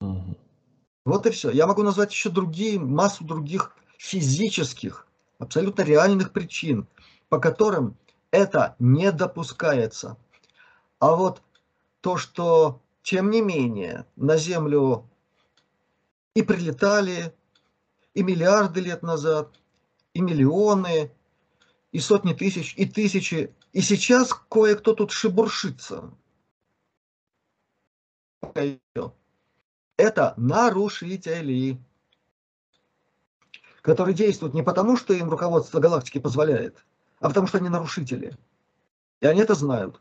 [0.00, 0.36] Угу.
[1.04, 1.50] Вот и все.
[1.50, 5.06] Я могу назвать еще другие, массу других физических,
[5.38, 6.88] абсолютно реальных причин,
[7.28, 7.96] по которым
[8.30, 10.16] это не допускается.
[10.98, 11.42] А вот
[12.00, 15.08] то, что, тем не менее, на Землю
[16.34, 17.34] и прилетали,
[18.14, 19.58] и миллиарды лет назад,
[20.14, 21.10] и миллионы,
[21.92, 23.54] и сотни тысяч, и тысячи.
[23.72, 26.10] И сейчас кое-кто тут шебуршится.
[29.96, 31.78] Это нарушители,
[33.82, 36.84] которые действуют не потому, что им руководство галактики позволяет,
[37.20, 38.36] а потому что они нарушители.
[39.20, 40.00] И они это знают.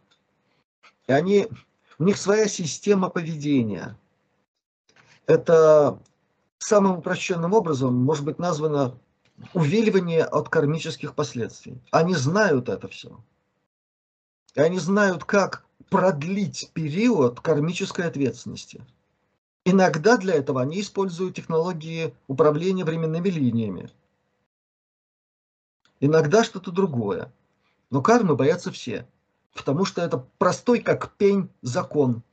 [1.08, 1.48] И они,
[2.00, 3.98] у них своя система поведения.
[5.28, 6.00] Это
[6.58, 8.98] самым упрощенным образом может быть названо
[9.54, 11.82] увиливание от кармических последствий.
[11.92, 13.20] Они знают это все.
[14.56, 18.82] И они знают, как продлить период кармической ответственности.
[19.66, 23.90] Иногда для этого они используют технологии управления временными линиями.
[26.00, 27.34] Иногда что-то другое.
[27.90, 29.08] Но кармы боятся все,
[29.54, 32.24] потому что это простой как пень закон.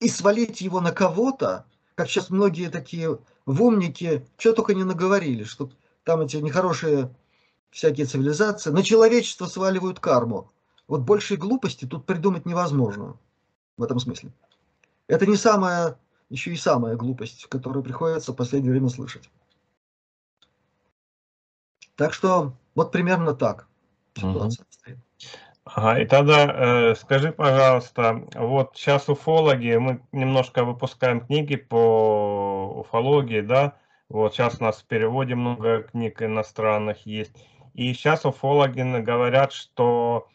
[0.00, 5.44] И свалить его на кого-то, как сейчас многие такие в умники, что только не наговорили,
[5.44, 5.70] что
[6.04, 7.14] там эти нехорошие
[7.70, 10.52] всякие цивилизации, на человечество сваливают карму.
[10.86, 13.18] Вот большей глупости тут придумать невозможно
[13.76, 14.32] в этом смысле.
[15.08, 19.28] Это не самая, еще и самая глупость, которую приходится в последнее время слышать.
[21.96, 23.66] Так что вот примерно так
[24.14, 24.70] ситуация угу.
[24.70, 24.98] стоит.
[25.64, 33.40] Ага, и тогда э, скажи, пожалуйста, вот сейчас уфологи, мы немножко выпускаем книги по уфологии,
[33.40, 33.76] да,
[34.08, 37.32] вот сейчас у нас в переводе много книг иностранных есть.
[37.74, 40.28] И сейчас уфологи говорят, что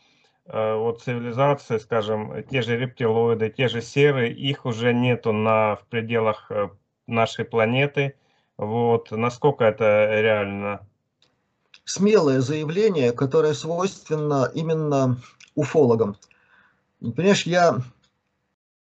[0.46, 5.86] э, вот цивилизации, скажем, те же рептилоиды, те же серы, их уже нету на, в
[5.88, 6.70] пределах э,
[7.08, 8.16] нашей планеты.
[8.58, 9.12] Вот.
[9.12, 10.86] Насколько это реально?
[11.84, 15.18] Смелое заявление, которое свойственно именно
[15.56, 16.18] уфологам.
[17.00, 17.82] Понимаешь, я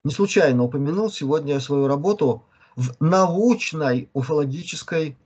[0.04, 5.18] не случайно упомянул сегодня свою работу в научной уфологической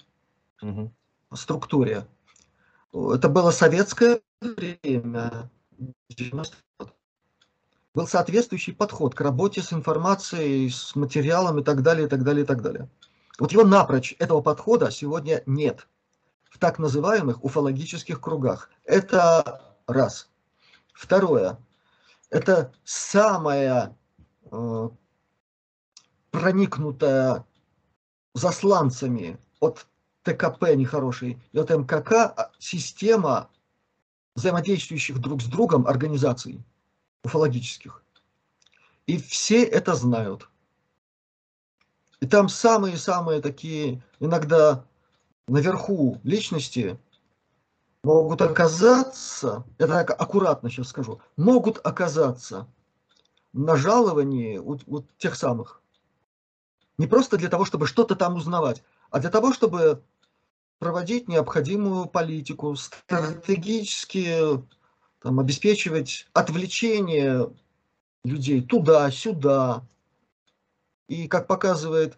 [0.61, 0.91] угу.
[1.33, 2.07] структуре.
[2.93, 5.49] Это было советское время,
[7.93, 12.43] был соответствующий подход к работе с информацией, с материалом и так далее, и так далее,
[12.43, 12.89] и так далее.
[13.37, 15.87] Вот его напрочь, этого подхода сегодня нет
[16.49, 18.69] в так называемых уфологических кругах.
[18.83, 20.29] Это раз.
[20.93, 21.57] Второе.
[22.29, 23.95] Это самая
[24.51, 24.89] э,
[26.31, 27.45] проникнутая
[28.33, 29.87] засланцами от
[30.23, 33.49] ТКП нехорошей и от МКК система
[34.35, 36.63] взаимодействующих друг с другом организаций
[37.23, 38.03] уфологических.
[39.07, 40.49] И все это знают.
[42.19, 44.85] И там самые-самые такие, иногда
[45.49, 46.99] наверху личности
[48.03, 52.67] могут оказаться, я так аккуратно сейчас скажу, могут оказаться
[53.53, 55.79] на жаловании у, у тех самых
[56.99, 60.03] не просто для того, чтобы что-то там узнавать, а для того, чтобы
[60.79, 64.61] проводить необходимую политику, стратегически
[65.21, 67.49] там, обеспечивать отвлечение
[68.25, 69.85] людей туда-сюда.
[71.07, 72.17] И как показывает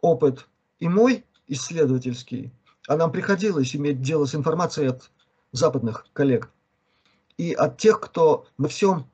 [0.00, 0.48] опыт
[0.80, 2.52] и мой исследовательский,
[2.88, 5.10] а нам приходилось иметь дело с информацией от
[5.52, 6.50] западных коллег
[7.36, 9.06] и от тех, кто во всем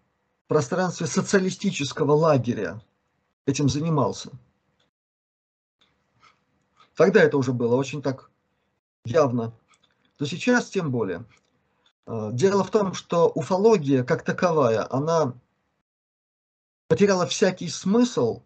[0.46, 2.80] пространстве социалистического лагеря
[3.46, 4.30] этим занимался.
[6.94, 8.30] Тогда это уже было очень так
[9.04, 9.52] явно,
[10.16, 11.24] то сейчас тем более.
[12.06, 15.34] Э, дело в том, что уфология как таковая, она
[16.88, 18.42] потеряла всякий смысл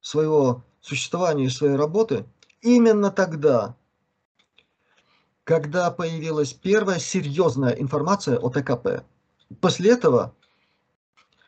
[0.00, 2.26] своего существования и своей работы
[2.64, 3.76] именно тогда,
[5.44, 9.04] когда появилась первая серьезная информация о ТКП.
[9.60, 10.34] После этого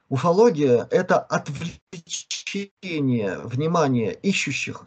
[0.08, 4.86] уфология– это отвлечение внимания ищущих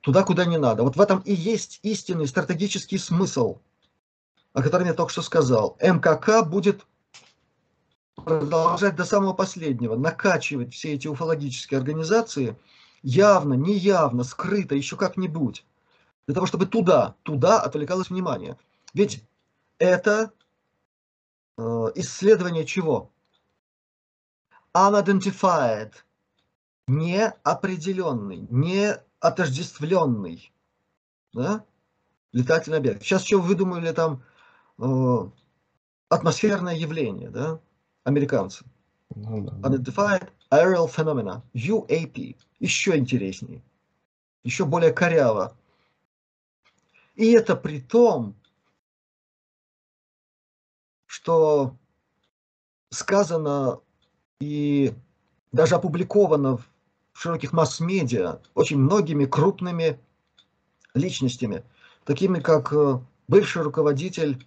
[0.00, 0.82] туда, куда не надо.
[0.82, 3.60] Вот в этом и есть истинный стратегический смысл,
[4.54, 5.76] о котором я только что сказал.
[5.80, 6.84] МКК будет
[8.16, 12.56] продолжать до самого последнего, накачивать все эти уфологические организации
[13.04, 15.64] явно, неявно, скрыто, еще как-нибудь
[16.26, 18.58] для того, чтобы туда, туда отвлекалось внимание.
[18.94, 19.22] Ведь
[19.78, 20.32] это
[21.56, 21.62] э,
[21.94, 23.12] исследование чего?
[24.74, 25.92] Unidentified,
[26.88, 30.50] неопределенный, не отождествленный
[31.34, 31.64] да?
[32.32, 33.02] летательный объект.
[33.02, 34.22] Сейчас что выдумали там
[34.78, 35.30] э,
[36.08, 37.60] атмосферное явление, да,
[38.04, 38.64] американцы.
[39.14, 39.68] Ну, да.
[39.68, 43.62] Unidentified Aerial Phenomena, UAP, еще интереснее,
[44.44, 45.56] еще более коряво.
[47.16, 48.34] И это при том,
[51.06, 51.76] что
[52.90, 53.80] сказано
[54.40, 54.94] и
[55.52, 56.68] даже опубликовано в
[57.12, 59.98] широких масс-медиа очень многими крупными
[60.94, 61.64] личностями,
[62.04, 62.98] такими как э,
[63.28, 64.44] бывший руководитель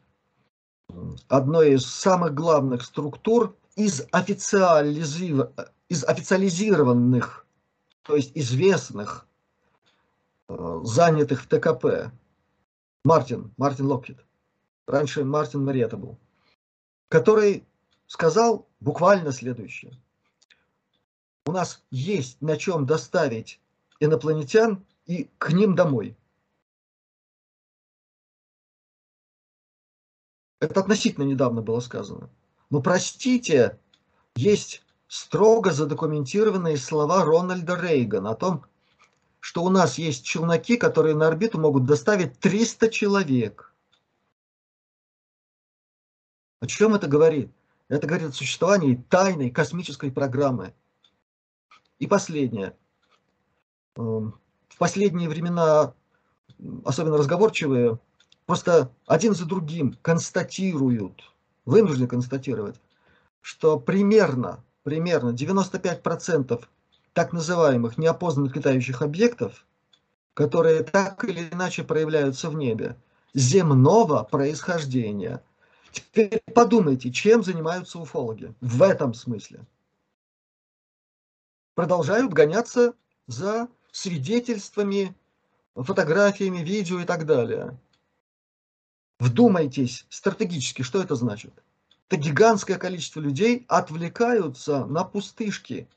[1.28, 5.50] одной из самых главных структур из, официализив...
[5.90, 7.46] из официализированных,
[8.04, 9.28] то есть известных,
[10.50, 12.12] э, занятых в ТКП,
[13.04, 14.20] Мартин, Мартин Локхит,
[14.86, 16.18] раньше Мартин Мариetta был,
[17.10, 17.66] который
[18.06, 19.98] сказал буквально следующее.
[21.46, 23.62] У нас есть на чем доставить
[24.00, 26.18] инопланетян и к ним домой.
[30.60, 32.30] Это относительно недавно было сказано.
[32.70, 33.80] Но простите,
[34.36, 38.66] есть строго задокументированные слова Рональда Рейгана о том,
[39.40, 43.74] что у нас есть челноки, которые на орбиту могут доставить 300 человек.
[46.60, 47.52] О чем это говорит?
[47.88, 50.74] Это говорит о существовании тайной космической программы.
[52.00, 52.76] И последнее.
[53.96, 54.38] Эм,
[54.68, 55.94] в последние времена,
[56.84, 58.00] особенно разговорчивые,
[58.46, 61.24] просто один за другим констатируют,
[61.66, 62.80] вынуждены констатировать,
[63.42, 66.64] что примерно, примерно 95%
[67.12, 69.66] так называемых неопознанных летающих объектов,
[70.34, 72.96] которые так или иначе проявляются в небе,
[73.34, 75.44] земного происхождения.
[75.92, 79.66] Теперь подумайте, чем занимаются уфологи в этом смысле.
[81.76, 82.94] Продолжают гоняться
[83.28, 85.14] за свидетельствами,
[85.76, 87.78] фотографиями, видео и так далее.
[89.20, 91.52] Вдумайтесь стратегически, что это значит.
[92.10, 95.90] Это гигантское количество людей отвлекаются на пустышки,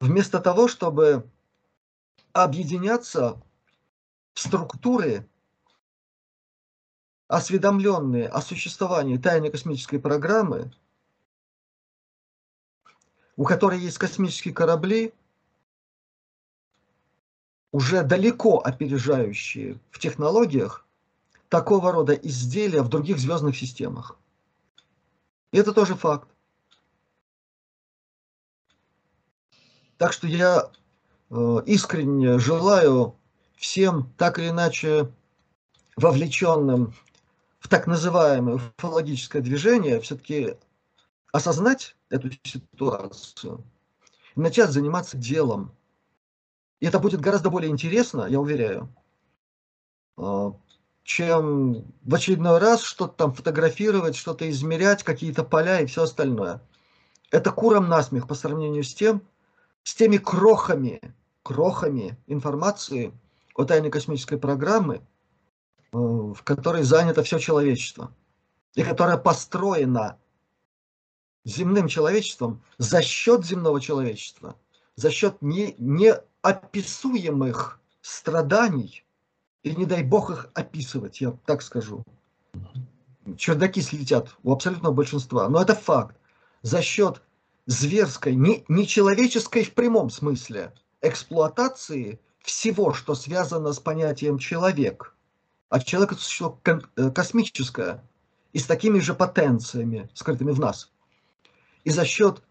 [0.00, 1.30] вместо того, чтобы
[2.34, 3.40] объединяться
[4.34, 5.26] в структуры,
[7.26, 10.70] осведомленные о существовании тайной космической программы,
[13.36, 15.14] у которой есть космические корабли,
[17.70, 20.86] уже далеко опережающие в технологиях
[21.48, 24.18] такого рода изделия в других звездных системах.
[25.52, 26.28] И это тоже факт.
[29.98, 30.70] Так что я
[31.30, 33.16] э, искренне желаю
[33.54, 35.12] всем так или иначе
[35.96, 36.94] вовлеченным
[37.60, 40.56] в так называемое уфологическое движение все-таки
[41.32, 43.64] осознать эту ситуацию
[44.34, 45.72] начать заниматься делом.
[46.80, 48.92] И это будет гораздо более интересно, я уверяю,
[50.16, 50.52] э,
[51.04, 56.62] чем в очередной раз что-то там фотографировать, что-то измерять, какие-то поля и все остальное.
[57.30, 59.22] Это куром насмех по сравнению с тем,
[59.82, 61.00] с теми крохами,
[61.42, 63.12] крохами информации
[63.54, 65.00] о тайной космической программы, э,
[65.96, 68.14] в которой занято все человечество,
[68.74, 70.18] и которая построена
[71.44, 74.56] земным человечеством за счет земного человечества,
[74.94, 79.04] за счет не, неописуемых страданий,
[79.62, 82.04] и не дай бог их описывать, я так скажу.
[83.36, 86.16] Чердаки слетят у абсолютного большинства, но это факт.
[86.62, 87.22] За счет
[87.66, 95.14] зверской, не, не человеческой в прямом смысле, эксплуатации всего, что связано с понятием человек.
[95.68, 98.02] А человек– это существо э, космическое
[98.52, 100.90] и с такими же потенциями, скрытыми в нас.
[101.84, 102.42] И за счет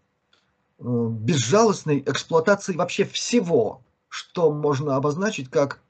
[0.80, 5.82] э, безжалостной эксплуатации вообще всего, что можно обозначить как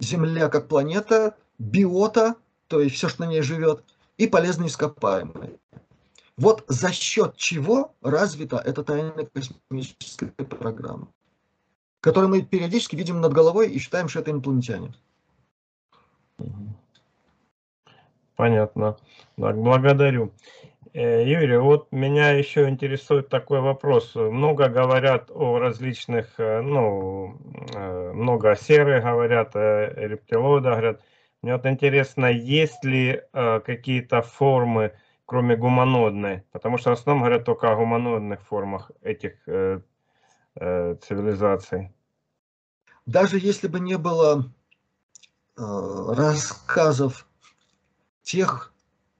[0.00, 2.36] Земля как планета, биота,
[2.68, 3.84] то есть все, что на ней живет,
[4.18, 5.58] и полезные ископаемые.
[6.36, 11.08] Вот за счет чего развита эта тайная космическая программа,
[12.00, 14.94] которую мы периодически видим над головой и считаем, что это инопланетяне.
[18.36, 18.98] Понятно.
[19.36, 20.32] Так, благодарю.
[20.96, 24.14] Э, Юрий, вот меня еще интересует такой вопрос.
[24.14, 27.38] Много говорят о различных, э, ну,
[27.74, 31.02] э, много о серых говорят, рептилоидах говорят.
[31.42, 34.94] Мне вот интересно, есть ли какие-то формы,
[35.26, 36.44] кроме гуманоидной?
[36.50, 39.34] Потому что в основном говорят только о гуманоидных формах этих
[40.54, 41.92] цивилизаций.
[43.04, 44.50] Даже если бы не было
[45.56, 47.28] рассказов
[48.22, 48.72] тех,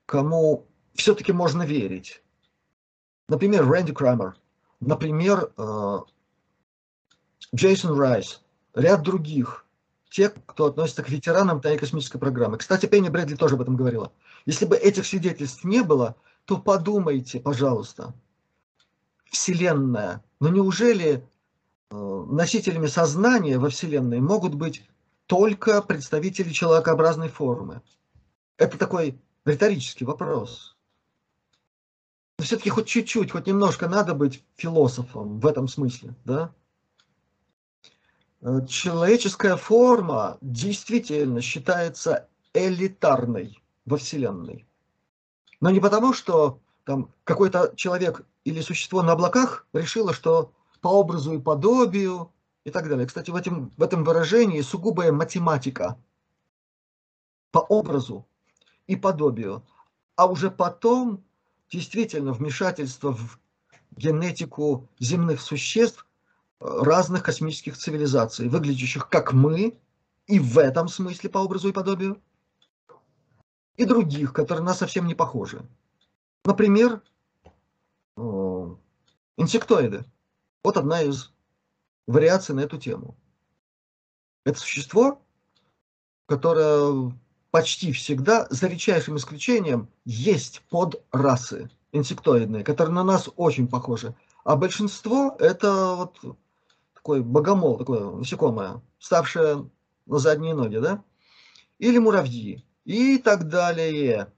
[0.06, 0.66] кому
[0.96, 2.22] все-таки можно верить.
[3.28, 4.36] Например, Рэнди Крамер,
[4.80, 5.98] например, э,
[7.54, 8.42] Джейсон Райс,
[8.74, 9.64] ряд других,
[10.10, 12.58] те, кто относится к ветеранам тайной космической программы.
[12.58, 14.12] Кстати, Пенни Брэдли тоже об этом говорила.
[14.46, 18.14] Если бы этих свидетельств не было, то подумайте, пожалуйста,
[19.24, 20.22] Вселенная.
[20.38, 21.26] Но неужели
[21.90, 24.88] э, носителями сознания во Вселенной могут быть
[25.26, 27.82] только представители человекообразной формы?
[28.56, 30.75] Это такой риторический вопрос
[32.46, 36.54] все-таки хоть чуть-чуть, хоть немножко надо быть философом в этом смысле, да?
[38.40, 44.66] Э, человеческая форма действительно считается элитарной во Вселенной.
[45.60, 51.34] Но не потому, что там какой-то человек или существо на облаках решило, что по образу
[51.34, 52.32] и подобию
[52.64, 53.06] и так далее.
[53.06, 55.98] Кстати, в этом, в этом выражении сугубая математика.
[57.50, 58.26] По образу
[58.86, 59.66] и подобию.
[60.14, 61.24] А уже потом
[61.70, 63.38] действительно вмешательство в
[63.96, 66.06] генетику земных существ
[66.60, 69.78] э, разных космических цивилизаций, выглядящих как мы,
[70.26, 72.20] и в этом смысле по образу и подобию,
[73.76, 75.64] и других, которые на нас совсем не похожи.
[76.44, 77.02] Например,
[78.16, 78.76] э,
[79.36, 80.04] инсектоиды.
[80.62, 81.32] Вот одна из
[82.06, 83.16] вариаций на эту тему.
[84.44, 85.22] Это существо,
[86.26, 87.12] которое
[87.56, 94.14] почти всегда, за редчайшим исключением, есть подрасы инсектоидные, которые на нас очень похожи.
[94.44, 96.36] А большинство это вот
[96.92, 99.70] такой богомол, такое насекомое, ставшее
[100.04, 101.02] на задние ноги, да?
[101.78, 104.30] Или муравьи, и так далее.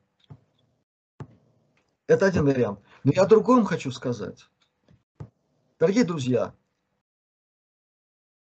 [2.07, 2.79] Это один вариант.
[3.03, 4.47] Но я о другом хочу сказать.
[5.81, 6.55] Дорогие друзья,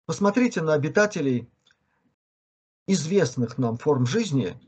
[0.08, 1.48] посмотрите на обитателей
[2.88, 4.60] известных нам форм жизни,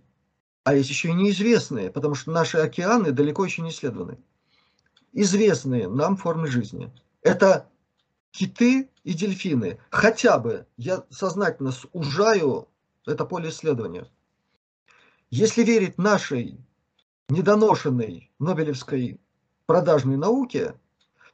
[0.63, 4.17] а есть еще и неизвестные, потому что наши океаны далеко еще не исследованы.
[5.13, 6.91] Известные нам формы жизни.
[7.21, 7.69] Это
[8.31, 9.79] киты и дельфины.
[9.89, 12.67] Хотя бы я сознательно сужаю
[13.05, 14.09] это поле исследования.
[15.29, 16.59] Если верить нашей
[17.29, 19.19] недоношенной Нобелевской
[19.65, 20.75] продажной науке,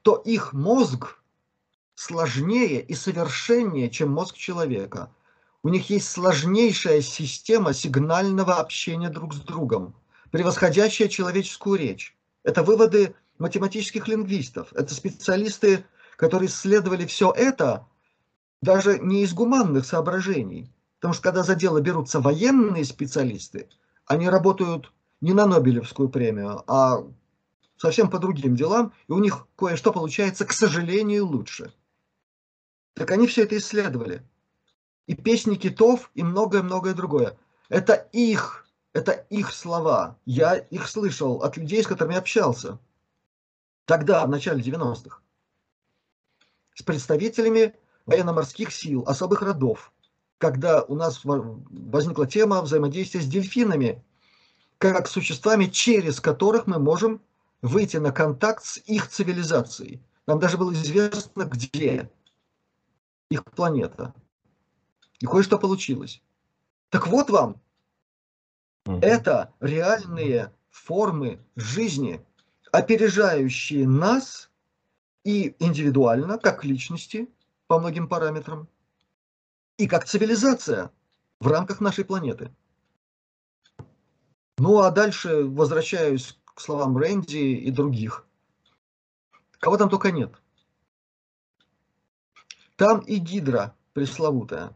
[0.01, 1.19] то их мозг
[1.95, 5.11] сложнее и совершеннее, чем мозг человека–
[5.64, 9.95] у них есть сложнейшая система сигнального общения друг с другом,
[10.30, 12.18] превосходящая человеческую речь.
[12.43, 14.74] Это выводы математических лингвистов.
[14.74, 15.86] Это специалисты,
[16.18, 17.88] которые исследовали все это
[18.61, 20.70] даже не из гуманных соображений.
[20.99, 23.70] Потому что когда за дело берутся военные специалисты,
[24.05, 24.91] они работают
[25.22, 27.05] не на Нобелевскую премию, а
[27.78, 31.74] совсем по другим делам, и у них кое-что получается, к сожалению, лучше.
[32.93, 34.24] Так они все это исследовали
[35.08, 37.38] и песни китов, и многое-многое другое.
[37.70, 40.18] Это их, это их слова.
[40.26, 42.80] Я их слышал от людей, с которыми общался.
[43.86, 45.20] Тогда, в начале 90-х.
[46.76, 47.76] С представителями
[48.06, 49.91] военно-морских сил, особых родов.
[50.38, 54.04] Когда у нас возникла тема взаимодействия с дельфинами,
[54.78, 57.22] как существами, через которых мы можем
[57.62, 60.04] выйти на контакт с их цивилизацией.
[60.28, 62.12] Нам даже было известно, где
[63.30, 64.14] их планета.
[65.24, 66.21] И кое-что получилось.
[66.89, 67.61] Так вот вам,
[68.86, 68.99] угу.
[69.01, 72.21] это реальные формы жизни,
[72.74, 74.51] опережающие нас
[75.24, 77.30] и индивидуально, как личности
[77.67, 78.67] по многим параметрам,
[79.78, 80.91] и как цивилизация
[81.39, 82.53] в рамках нашей планеты.
[84.57, 88.28] Ну а дальше возвращаюсь к словам Рэнди и других.
[89.59, 90.34] Кого там только нет.
[92.76, 94.76] там и гидра пресловутая.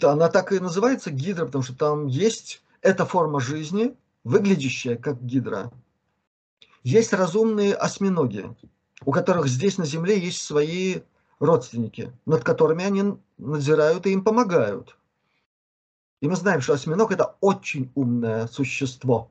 [0.00, 5.70] Она так и называется гидра, потому что там есть эта форма жизни, выглядящая как гидра.
[6.82, 8.56] Есть разумные осьминоги,
[9.04, 11.00] у которых здесь на Земле есть свои
[11.38, 14.96] родственники, над которыми они надзирают и им помогают.
[16.20, 19.30] И мы знаем, что осьминог– это очень умное существо.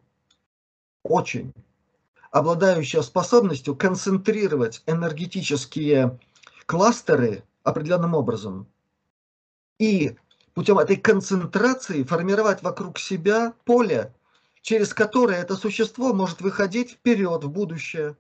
[1.04, 1.54] Очень.
[2.32, 6.20] Обладающее способностью концентрировать энергетические
[6.66, 8.68] кластеры определенным образом.
[9.80, 10.16] И
[10.62, 14.14] путем этой концентрации формировать вокруг себя поле,
[14.62, 18.16] через которое это существо может выходить вперед, в будущее.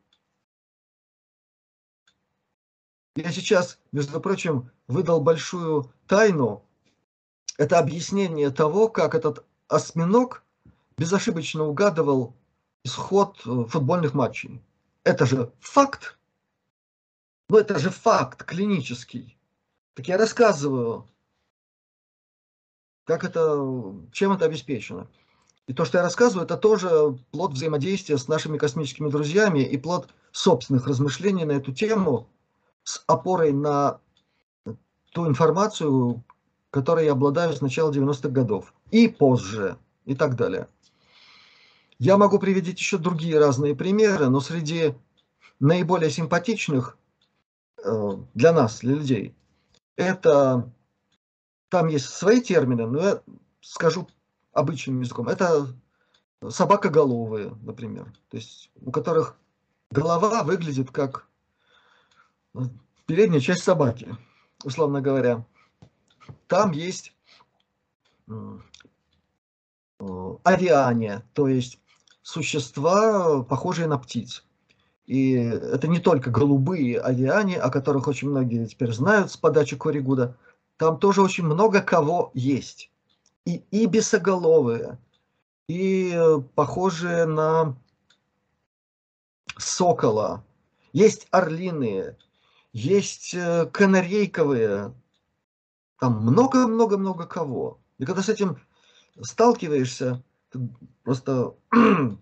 [3.15, 6.63] Я сейчас, между прочим, выдал большую тайну.
[7.59, 10.43] Это объяснение того, как этот осьминог
[10.97, 12.35] безошибочно угадывал
[12.83, 14.63] исход э, футбольных матчей.
[15.03, 16.17] Это же факт.
[17.49, 19.37] Ну, это же факт клинический.
[19.93, 21.07] Так я рассказываю,
[23.05, 25.07] как это, чем это обеспечено.
[25.67, 30.09] И то, что я рассказываю, это тоже плод взаимодействия с нашими космическими друзьями и плод
[30.31, 32.27] собственных размышлений на эту тему–
[32.83, 33.99] с опорой на
[35.11, 36.23] ту информацию,
[36.69, 40.67] которой я обладаю с начала 90-х годов и позже и так далее.
[41.99, 44.95] Я могу приводить еще другие разные примеры, но среди
[45.59, 46.97] наиболее симпатичных
[47.83, 49.35] э, для нас, для людей,
[49.97, 50.71] это
[51.71, 53.21] там есть свои термины, но я
[53.61, 54.07] скажу
[54.51, 55.29] обычным языком.
[55.29, 55.67] Это
[56.47, 59.37] собакоголовые, например, то есть у которых
[59.89, 61.27] голова выглядит как
[63.05, 64.17] передняя часть собаки,
[64.65, 65.45] условно говоря.
[66.47, 67.15] Там есть
[70.43, 71.79] ариане, то есть
[72.21, 74.43] существа, похожие на птиц.
[75.05, 80.37] И это не только голубые ариане, о которых очень многие теперь знают с подачи Коригуда.
[80.81, 82.89] Там тоже очень много кого есть.
[83.45, 84.97] И ибисоголовые,
[85.67, 86.19] и
[86.55, 87.77] похожие на
[89.59, 90.43] сокола.
[90.91, 92.17] Есть орлиные,
[92.73, 94.95] есть э, канарейковые,
[95.99, 97.79] там много-много-много кого.
[97.99, 98.59] И когда с этим
[99.21, 100.23] сталкиваешься,
[101.03, 101.53] просто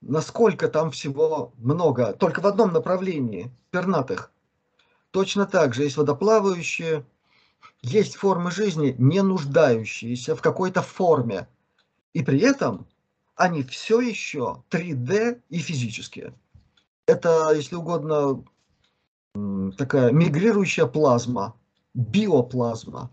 [0.00, 4.32] насколько там всего много, только в одном направлении, пернатых.
[5.12, 7.06] Точно так же есть водоплавающие,
[7.82, 11.48] есть формы жизни, не нуждающиеся в какой-то форме.
[12.12, 12.86] И при этом
[13.36, 16.34] они все еще 3D и физические.
[17.06, 18.44] Это, если угодно,
[19.76, 21.54] такая мигрирующая плазма,
[21.94, 23.10] биоплазма,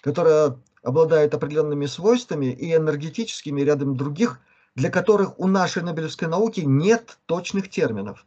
[0.00, 4.40] которая обладает определенными свойствами и энергетическими, рядом других,
[4.76, 8.24] для которых у нашей Нобелевской науки нет точных терминов.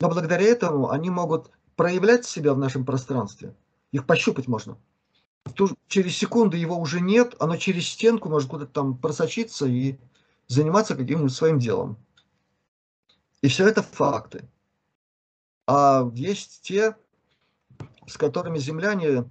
[0.00, 3.54] Но благодаря этому они могут проявлять себя в нашем пространстве.
[3.94, 4.76] Их пощупать можно.
[5.86, 10.00] Через секунду его уже нет, оно через стенку может куда-то там просочиться и
[10.48, 11.96] заниматься каким-нибудь своим делом.
[13.40, 14.48] И все это факты.
[15.68, 16.96] А есть те,
[18.08, 19.30] с которыми земляне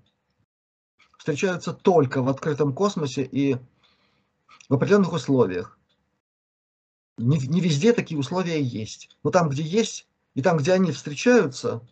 [1.17, 3.55] встречаются только в открытом космосе и
[4.69, 5.77] в определенных условиях.
[7.17, 9.09] Не, не везде такие условия есть.
[9.23, 11.85] Но там, где есть, и там, где они встречаются,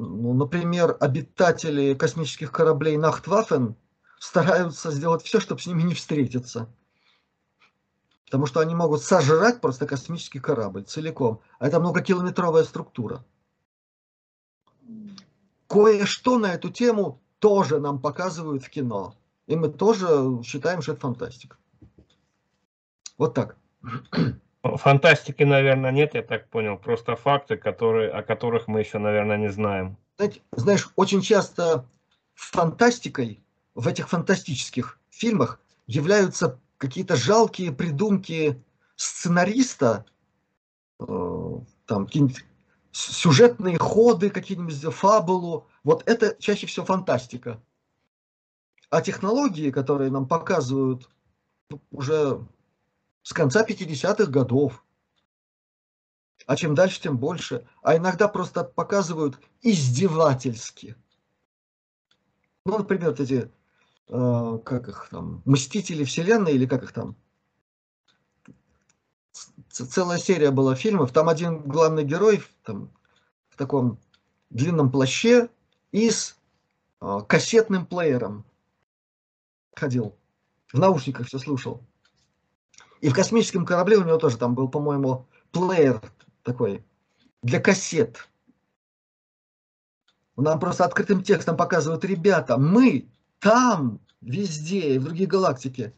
[0.00, 3.76] ну, например, обитатели космических кораблей Нахтваффен
[4.18, 6.68] стараются сделать все, чтобы с ними не встретиться.
[8.26, 11.40] Потому что они могут сожрать просто космический корабль целиком.
[11.58, 13.24] А это многокилометровая структура
[15.70, 19.14] кое-что на эту тему тоже нам показывают в кино.
[19.46, 21.56] И мы тоже считаем, что это фантастика.
[23.16, 23.56] Вот так.
[24.62, 26.76] Фантастики, наверное, нет, я так понял.
[26.76, 29.96] Просто факты, которые, о которых мы еще, наверное, не знаем.
[30.18, 31.86] Знаете, знаешь, очень часто
[32.34, 33.42] фантастикой
[33.74, 38.62] в этих фантастических фильмах являются какие-то жалкие придумки
[38.96, 40.04] сценариста,
[40.98, 41.04] э,
[41.86, 42.44] там какие-нибудь
[42.92, 45.66] сюжетные ходы, какие-нибудь фабулу.
[45.84, 47.62] Вот это чаще всего фантастика.
[48.90, 51.08] А технологии, которые нам показывают
[51.90, 52.46] уже
[53.22, 54.84] с конца 50-х годов,
[56.46, 60.96] а чем дальше, тем больше, а иногда просто показывают издевательски.
[62.64, 63.50] Ну, например, вот эти,
[64.08, 67.16] э, как их там, Мстители Вселенной или как их там,
[69.68, 72.90] целая серия была фильмов, там один главный герой там,
[73.48, 73.98] в таком
[74.50, 75.48] длинном плаще
[75.92, 76.36] и с
[77.00, 78.44] э, кассетным плеером
[79.74, 80.16] ходил,
[80.72, 81.82] в наушниках все слушал.
[83.00, 86.00] И в космическом корабле у него тоже там был, по-моему, плеер
[86.42, 86.84] такой
[87.42, 88.28] для кассет.
[90.36, 93.08] Нам просто открытым текстом показывают, ребята, мы
[93.40, 95.94] там, везде, в другие галактики,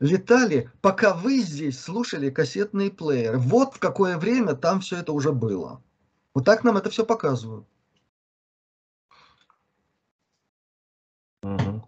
[0.00, 3.38] летали, пока вы здесь слушали кассетные плееры.
[3.38, 5.82] Вот в какое время там все это уже было.
[6.34, 7.66] Вот так нам это все показывают.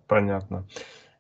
[0.07, 0.67] Понятно.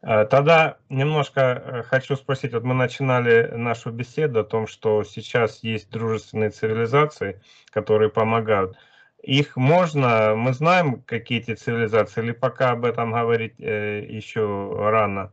[0.03, 5.62] А, тогда немножко э, хочу спросить, вот мы начинали нашу беседу о том, что сейчас
[5.62, 8.76] есть дружественные цивилизации, которые помогают.
[9.22, 15.32] Их можно, мы знаем, какие эти цивилизации, или пока об этом говорить э, еще рано,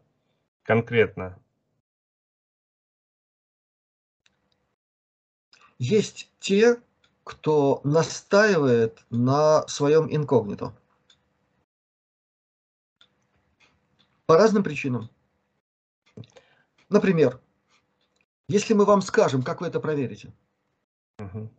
[0.63, 1.39] конкретно?
[5.79, 6.77] Есть те,
[7.23, 10.73] кто настаивает на своем инкогнито.
[14.27, 15.09] По разным причинам.
[16.89, 17.41] Например,
[18.47, 20.33] если мы вам скажем, как вы это проверите.
[21.19, 21.49] Угу.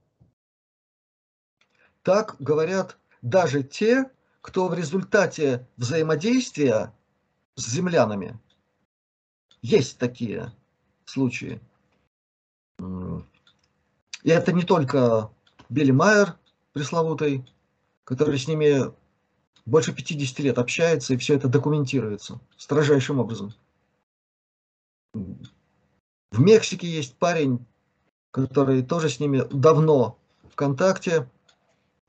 [2.03, 4.11] Так говорят даже те,
[4.43, 6.95] кто в результате взаимодействия
[7.57, 8.39] с землянами.
[9.63, 10.53] Есть такие
[11.07, 11.61] случаи.
[12.81, 15.31] И это не только
[15.69, 16.37] Билли Майер
[16.73, 17.51] пресловутый,
[18.05, 18.93] который с ними
[19.69, 23.53] больше 50 лет общается, и все это документируется строжайшим образом.
[25.13, 27.65] В Мексике есть парень,
[28.31, 30.19] который тоже с ними давно
[30.51, 31.29] в контакте.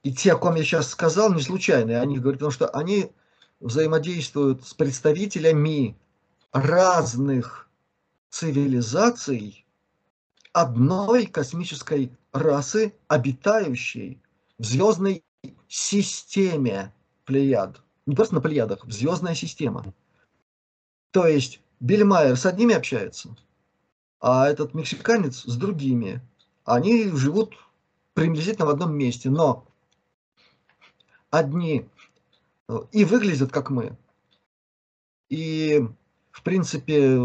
[0.04, 2.00] И те, о ком я сейчас сказал, не случайные.
[2.00, 3.12] Они говорят, потому что они
[3.60, 5.98] взаимодействуют с представителями
[6.54, 7.70] разных
[8.30, 9.66] цивилизаций
[10.54, 14.22] одной космической расы, обитающей
[14.58, 15.24] в звездной
[15.68, 16.94] системе
[17.30, 17.84] Плеяд.
[18.08, 19.94] Не просто на Плеядах, звездная система.
[21.12, 23.38] То есть Бельмайер с одними общается,
[24.20, 26.24] а этот мексиканец с другими.
[26.66, 27.54] Они живут
[28.16, 29.68] приблизительно в одном месте, но
[31.30, 31.88] одни
[32.68, 33.96] э, и выглядят как мы,
[35.30, 35.88] и
[36.32, 37.20] в принципе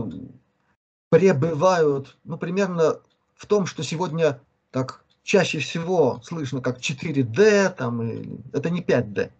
[1.08, 3.00] пребывают, ну, примерно
[3.34, 4.38] в том, что сегодня
[4.70, 9.32] так чаще всего слышно как 4D, там, и, это не 5D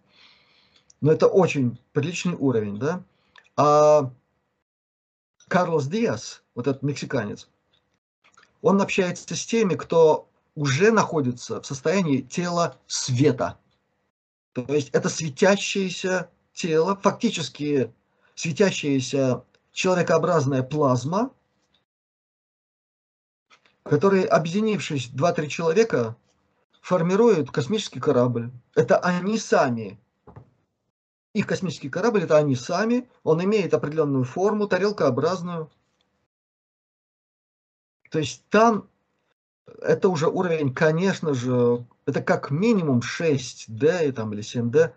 [1.05, 3.03] но это очень приличный уровень, да.
[3.55, 4.11] А
[5.47, 7.47] Карлос Диас, вот этот мексиканец,
[8.63, 13.59] он общается с теми, кто уже находится в состоянии тела света.
[14.53, 17.93] То есть это светящееся тело, фактически
[18.33, 21.29] светящаяся человекообразная плазма,
[23.83, 26.15] которые, объединившись 2-3 человека,
[26.81, 28.49] формируют космический корабль.
[28.73, 29.99] Это они сами
[31.35, 35.69] их космический корабль это они сами, он имеет определенную форму, тарелкообразную.
[38.09, 38.87] То есть там
[39.81, 44.93] это уже уровень, конечно же, это как минимум 6D там, или 7D.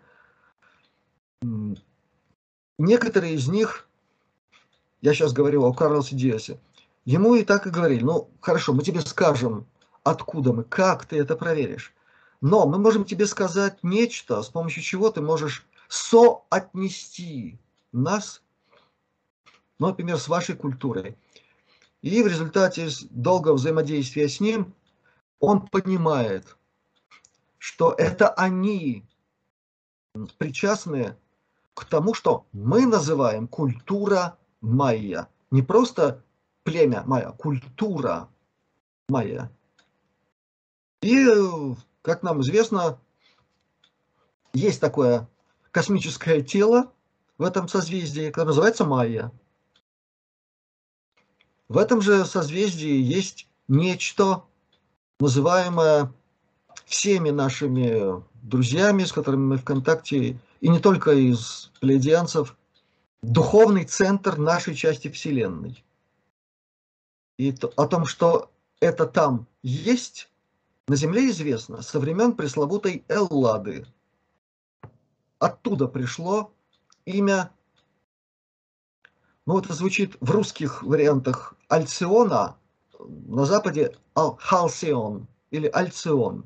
[2.77, 3.89] Некоторые из них,
[5.01, 6.57] я сейчас говорю о Карлосе Диасе,
[7.03, 9.67] ему и так и говорили, ну хорошо, мы тебе скажем,
[10.05, 11.93] откуда мы, как ты это проверишь.
[12.39, 17.59] Но мы можем тебе сказать нечто, с помощью чего ты можешь соотнести
[17.91, 18.41] нас,
[19.79, 21.17] ну, например, с вашей культурой.
[22.01, 24.73] И в результате долгого взаимодействия с ним
[25.39, 26.55] он понимает,
[27.57, 29.05] что это они
[30.37, 31.17] причастны
[31.73, 35.27] к тому, что мы называем культура майя.
[35.51, 36.23] Не просто
[36.63, 38.29] племя майя, культура
[39.07, 39.51] майя.
[41.01, 41.25] И,
[42.01, 42.99] как нам известно,
[44.53, 45.27] есть такое
[45.71, 46.91] космическое тело
[47.37, 49.31] в этом созвездии, которое называется Майя.
[51.67, 54.43] В этом же созвездии есть нечто,
[55.19, 56.11] называемое
[56.85, 62.57] всеми нашими друзьями, с которыми мы в контакте, и не только из плеядианцев,
[63.21, 65.83] духовный центр нашей части Вселенной.
[67.37, 70.29] И то, о том, что это там есть,
[70.87, 73.85] на Земле известно со времен пресловутой Эллады–
[75.39, 76.51] оттуда пришло
[77.05, 77.51] имя,
[79.45, 82.57] ну это звучит в русских вариантах Альциона,
[82.99, 86.45] на Западе Халсион или Альцион.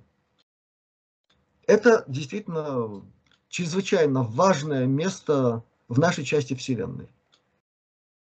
[1.65, 3.03] Это действительно
[3.49, 7.07] чрезвычайно важное место в нашей части Вселенной,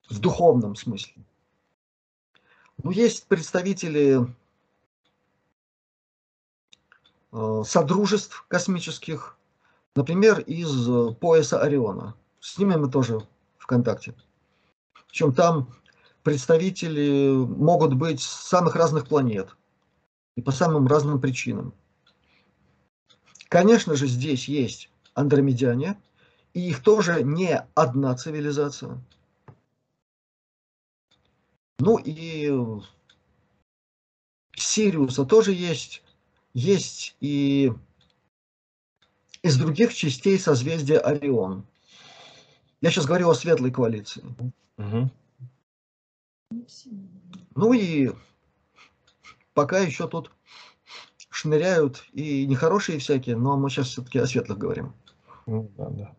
[0.09, 1.23] в духовном смысле.
[2.83, 4.27] Ну, есть представители
[7.31, 9.36] э, содружеств космических,
[9.97, 12.13] Например, из э, пояса Ориона.
[12.39, 13.19] С ними мы тоже
[13.57, 14.13] в контакте.
[15.07, 15.73] Причем там
[16.21, 19.57] представители могут быть с самых разных планет
[20.35, 21.73] и по самым разным причинам.
[23.49, 25.99] Конечно же, здесь есть андромедяне,
[26.53, 29.03] и их тоже не одна цивилизация.
[31.79, 32.51] Ну и
[34.55, 36.03] Сириуса тоже есть,
[36.53, 37.73] есть и
[39.41, 41.65] из других частей созвездия Орион.
[42.81, 44.23] Я сейчас говорю о светлой коалиции.
[44.77, 45.09] Угу.
[47.55, 48.11] Ну и
[49.53, 50.31] пока еще тут
[51.29, 54.93] шныряют и нехорошие всякие, но мы сейчас все-таки о светлых говорим.
[55.45, 56.15] Ну да, да.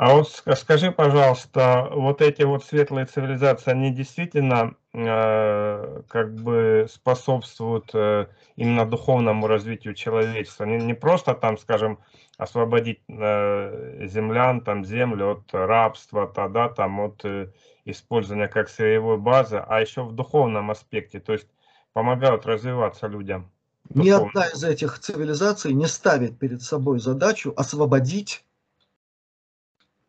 [0.00, 7.90] А вот скажи, пожалуйста, вот эти вот светлые цивилизации, они действительно э, как бы способствуют
[7.94, 10.66] э, именно духовному развитию человечества?
[10.66, 11.98] Не, не просто там, скажем,
[12.36, 17.50] освободить э, землян, там землю от рабства, тогда там от э,
[17.84, 21.48] использования как сырьевой базы, а еще в духовном аспекте, то есть
[21.92, 23.50] помогают развиваться людям.
[23.88, 24.04] Духовно.
[24.04, 28.44] Ни одна из этих цивилизаций не ставит перед собой задачу освободить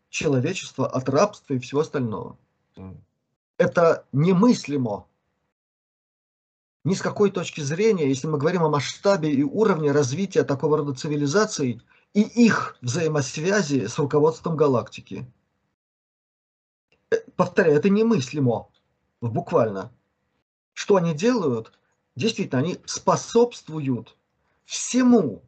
[0.10, 2.38] человечества от рабства и всего остального.
[3.58, 5.06] Это немыслимо.
[6.84, 10.94] Ни с какой точки зрения, если мы говорим о масштабе и уровне развития такого рода
[10.94, 11.82] цивилизаций
[12.14, 15.30] и их взаимосвязи с руководством галактики.
[17.12, 18.70] Э, повторяю, это немыслимо,
[19.22, 19.92] буквально.
[20.74, 21.78] Что они делают?
[22.16, 24.16] Действительно, они способствуют
[24.66, 25.44] всему,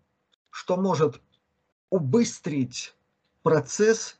[0.49, 1.21] что может
[1.89, 2.93] убыстрить
[3.41, 4.17] процесс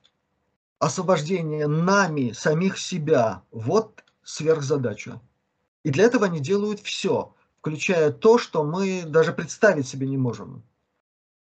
[0.82, 3.44] освобождение нами самих себя.
[3.52, 5.22] Вот сверхзадача.
[5.84, 10.64] И для этого они делают все, включая то, что мы даже представить себе не можем.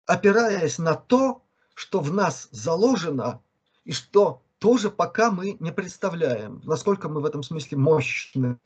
[0.05, 1.41] Опираясь на то,
[1.73, 3.41] что в нас заложено,
[3.85, 8.59] и что тоже пока мы не представляем, насколько мы в этом смысле мощны.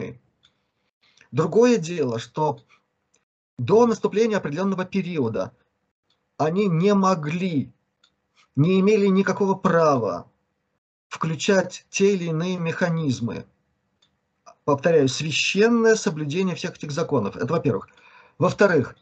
[1.32, 2.60] Другое дело, что
[3.60, 5.56] до наступления определенного периода
[6.38, 7.72] они не могли,
[8.56, 10.33] не имели никакого права
[11.14, 13.46] включать те или иные механизмы.
[14.66, 17.36] Повторяю, священное соблюдение всех этих законов.
[17.36, 17.88] Это во-первых.
[18.40, 18.96] Во-вторых,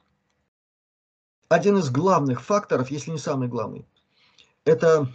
[1.47, 3.87] один из главных факторов, если не самый главный,
[4.65, 5.07] это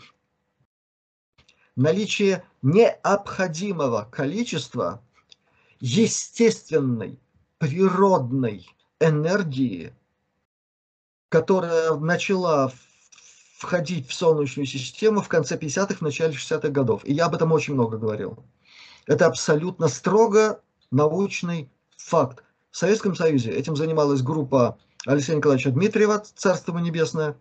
[1.76, 5.02] наличие необходимого количества
[5.80, 7.20] естественной,
[7.58, 8.66] природной
[9.00, 9.94] энергии,
[11.28, 12.72] которая начала
[13.56, 17.02] входить в Солнечную систему в конце 50-х, в начале 60-х годов.
[17.04, 18.38] И я об этом очень много говорил.
[19.06, 20.60] Это абсолютно строго
[20.90, 22.44] научный факт.
[22.70, 27.38] В Советском Союзе этим занималась группа Алексея Николаевича Дмитриева, Царство небесное,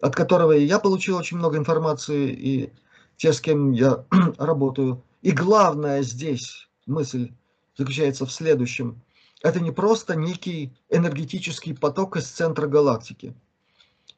[0.00, 2.72] от которого и я получил очень много информации, и
[3.16, 4.04] те, с кем я
[4.38, 5.02] работаю.
[5.22, 7.32] И главная здесь мысль
[7.76, 9.02] заключается в следующем.
[9.42, 13.34] Это не просто некий энергетический поток из центра галактики–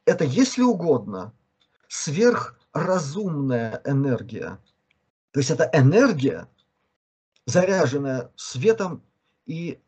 [0.05, 1.33] это, если угодно,
[1.87, 4.59] сверхразумная энергия.
[5.31, 6.47] То есть это энергия,
[7.45, 9.03] заряженная светом
[9.45, 9.79] и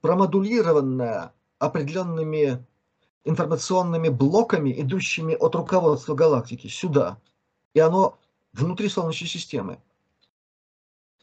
[0.00, 2.64] промодулированная определенными
[3.24, 7.18] информационными блоками, идущими от руководства галактики сюда.
[7.74, 8.18] И оно
[8.52, 9.80] внутри Солнечной системы.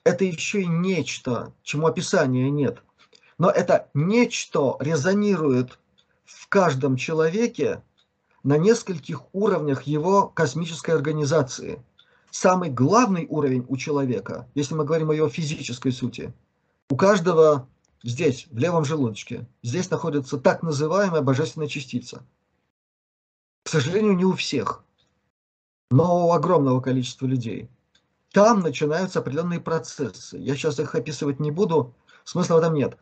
[0.04, 2.84] Это еще и нечто, чему описания нет.
[3.38, 5.80] Но это нечто резонирует
[6.26, 7.82] в каждом человеке
[8.46, 11.84] на нескольких уровнях его космической организации.
[12.30, 16.32] Самый главный уровень у человека, если мы говорим о его физической сути,
[16.92, 17.68] у каждого
[18.04, 22.24] здесь, в левом желудочке, здесь находится так называемая божественная частица.
[23.64, 24.84] К сожалению, не у всех,
[25.90, 27.68] но у огромного количества людей.
[28.32, 30.38] Там начинаются определенные процессы.
[30.38, 32.96] Я сейчас их описывать не буду, смысла в этом нет.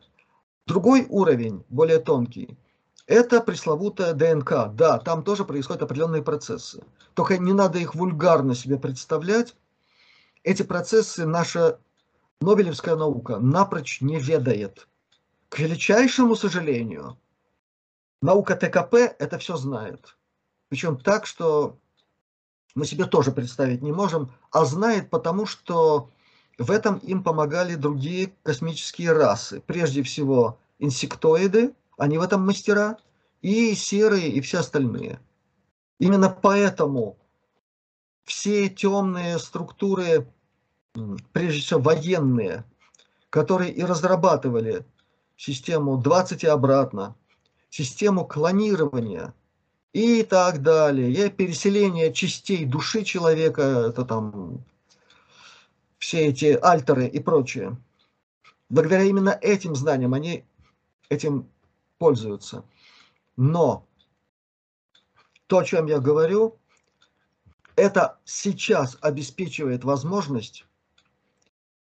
[0.66, 2.56] Другой уровень, более тонкий,
[3.06, 4.68] это пресловутая ДНК.
[4.72, 6.82] Да, там тоже происходят определенные процессы.
[7.14, 9.54] Только не надо их вульгарно себе представлять.
[10.42, 11.78] Эти процессы наша
[12.40, 14.88] Нобелевская наука напрочь не ведает.
[15.48, 17.18] К величайшему сожалению,
[18.20, 20.16] наука ТКП это все знает.
[20.68, 21.78] Причем так, что
[22.74, 26.10] мы себе тоже представить не можем, а знает потому, что
[26.58, 29.62] в этом им помогали другие космические расы.
[29.64, 32.98] Прежде всего инсектоиды, они в этом мастера,
[33.42, 35.20] и серые, и все остальные.
[35.98, 37.18] Именно поэтому
[38.24, 40.26] все темные структуры,
[41.32, 42.64] прежде всего военные,
[43.30, 44.84] которые и разрабатывали
[45.36, 47.16] систему 20 и обратно,
[47.68, 49.34] систему клонирования
[49.92, 54.64] и так далее, и переселение частей души человека, это там
[55.98, 57.76] все эти альтеры и прочее.
[58.68, 60.44] Благодаря именно этим знаниям они
[61.08, 61.48] этим
[62.04, 62.66] пользуются.
[63.38, 63.88] Но
[65.46, 66.58] то, о чем я говорю,
[67.76, 70.66] это сейчас обеспечивает возможность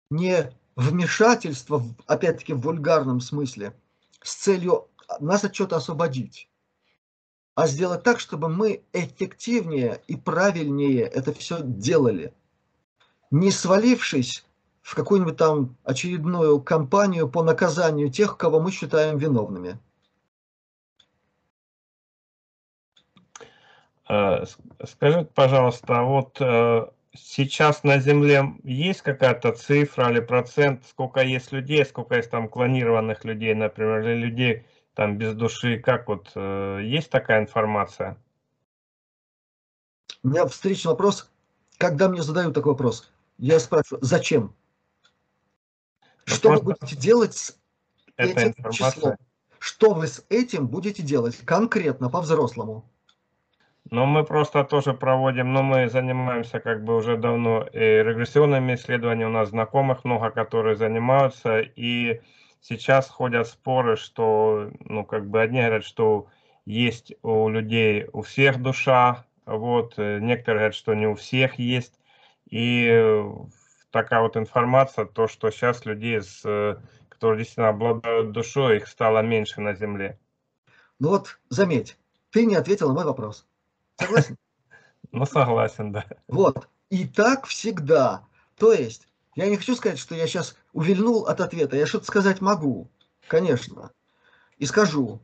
[0.09, 3.75] не вмешательства, опять-таки в вульгарном смысле,
[4.23, 4.87] с целью
[5.19, 6.49] нас от чего-то освободить,
[7.53, 12.33] а сделать так, чтобы мы эффективнее и правильнее это все делали,
[13.29, 14.43] не свалившись
[14.81, 19.79] в какую-нибудь там очередную кампанию по наказанию тех, кого мы считаем виновными.
[24.09, 31.51] Скажите, пожалуйста, а вот э, сейчас на Земле есть какая-то цифра или процент, сколько есть
[31.51, 34.65] людей, сколько есть там клонированных людей, например, или людей
[34.95, 38.17] там без души, как вот, э, есть такая информация?
[40.23, 41.29] У меня встречный вопрос,
[41.77, 44.55] когда мне задают такой вопрос, я спрашиваю, зачем?
[46.25, 47.57] Ну, что вы будете делать с
[48.17, 49.15] этим числом?
[49.59, 52.89] Что вы с этим будете делать конкретно, по-взрослому?
[53.91, 59.29] Ну, мы просто тоже проводим, но мы занимаемся как бы уже давно и регрессионными исследованиями,
[59.29, 62.21] у нас знакомых много, которые занимаются, и
[62.61, 66.27] сейчас ходят споры, что, ну, как бы одни говорят, что
[66.65, 71.99] есть у людей, у всех душа, вот, э, некоторые говорят, что не у всех есть,
[72.47, 73.23] и
[73.89, 76.75] такая вот информация, то, что сейчас людей, с, э,
[77.09, 80.19] которые действительно обладают душой, их стало меньше на Земле.
[80.99, 81.97] Ну вот, заметь,
[82.29, 83.48] ты не ответил на мой вопрос.
[83.99, 84.37] Согласен?
[85.11, 86.05] Ну, согласен, да.
[86.27, 86.69] Вот.
[86.91, 88.27] И так всегда.
[88.57, 91.75] То есть, я не хочу сказать, что я сейчас увильнул от ответа.
[91.75, 92.91] Я что-то сказать могу,
[93.27, 93.91] конечно.
[94.59, 95.19] И скажу.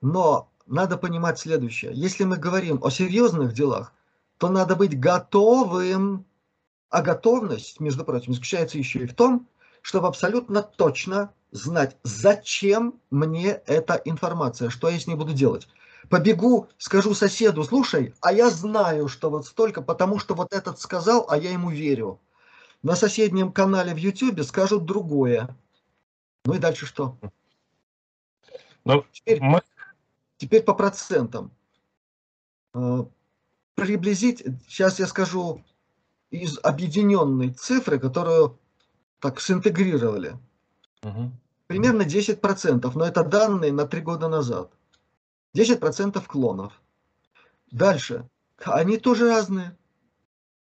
[0.00, 1.90] Но надо понимать следующее.
[1.92, 3.92] Если мы говорим о серьезных делах,
[4.38, 6.24] то надо быть готовым.
[6.88, 9.48] А готовность, между прочим, заключается еще и в том,
[9.82, 15.66] чтобы абсолютно точно знать, зачем мне эта информация, что я с ней буду делать
[16.08, 21.26] побегу, скажу соседу, слушай, а я знаю, что вот столько, потому что вот этот сказал,
[21.28, 22.20] а я ему верю.
[22.82, 25.56] На соседнем канале в YouTube скажут другое.
[26.44, 27.18] Ну и дальше что?
[28.84, 29.62] Ну, теперь, мы...
[30.36, 31.50] теперь по процентам.
[32.74, 33.04] Э,
[33.74, 35.62] приблизить, сейчас я скажу
[36.30, 38.58] из объединенной цифры, которую
[39.20, 40.38] так синтегрировали.
[41.02, 41.32] Угу.
[41.66, 44.72] Примерно 10%, но это данные на три года назад.
[45.54, 46.72] 10% клонов.
[47.70, 48.28] Дальше.
[48.64, 49.76] Они тоже разные.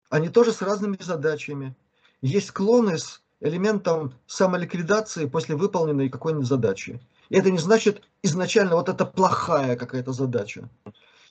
[0.10, 1.76] Они тоже с разными задачами.
[2.22, 7.02] Есть клоны с элементом самоликвидации после выполненной какой-нибудь задачи.
[7.30, 10.70] И это не значит изначально вот это плохая какая-то задача.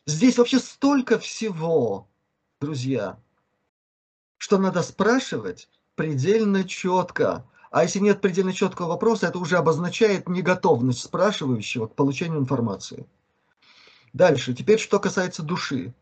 [0.06, 2.08] Здесь вообще столько всего,
[2.60, 3.18] друзья,
[4.36, 7.46] что надо спрашивать предельно четко.
[7.70, 13.06] А если нет предельно четкого вопроса, это уже обозначает неготовность спрашивающего к получению информации.
[14.12, 15.94] Дальше, теперь что касается души.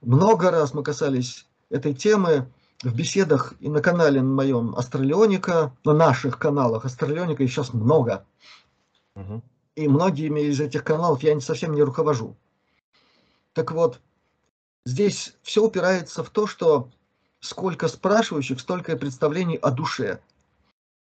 [0.00, 2.48] Много раз мы касались этой темы
[2.82, 8.24] в беседах и на канале на моем Астралионика, на наших каналах Астралионика и сейчас много.
[9.16, 9.42] Угу.
[9.76, 12.36] И многими из этих каналов я совсем не руковожу.
[13.52, 14.00] Так вот,
[14.84, 16.90] здесь все упирается в то, что
[17.40, 20.20] сколько спрашивающих, столько и представлений о душе.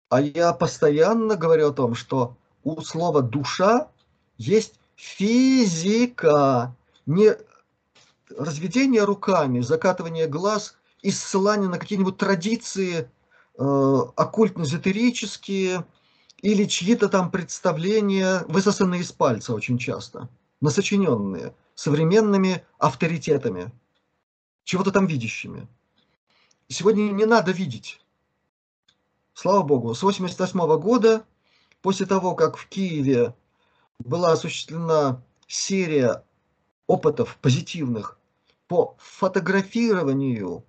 [0.09, 3.89] А я постоянно говорю о том, что у слова «душа»
[4.37, 7.35] есть физика, не
[8.37, 13.11] разведение руками, закатывание глаз и ссылание на какие-нибудь традиции
[13.59, 13.63] э,
[14.17, 15.87] оккультно-эзотерические
[16.43, 20.29] или чьи-то там представления, высосанные из пальца очень часто,
[20.61, 23.73] насочиненные современными авторитетами,
[24.65, 25.67] чего-то там видящими.
[26.69, 28.03] Сегодня не надо видеть.
[29.33, 31.25] Слава Богу, с 88 года,
[31.81, 33.35] после того, как в Киеве
[34.05, 36.25] была осуществлена серия
[36.87, 38.19] опытов позитивных
[38.67, 40.65] по фотографированию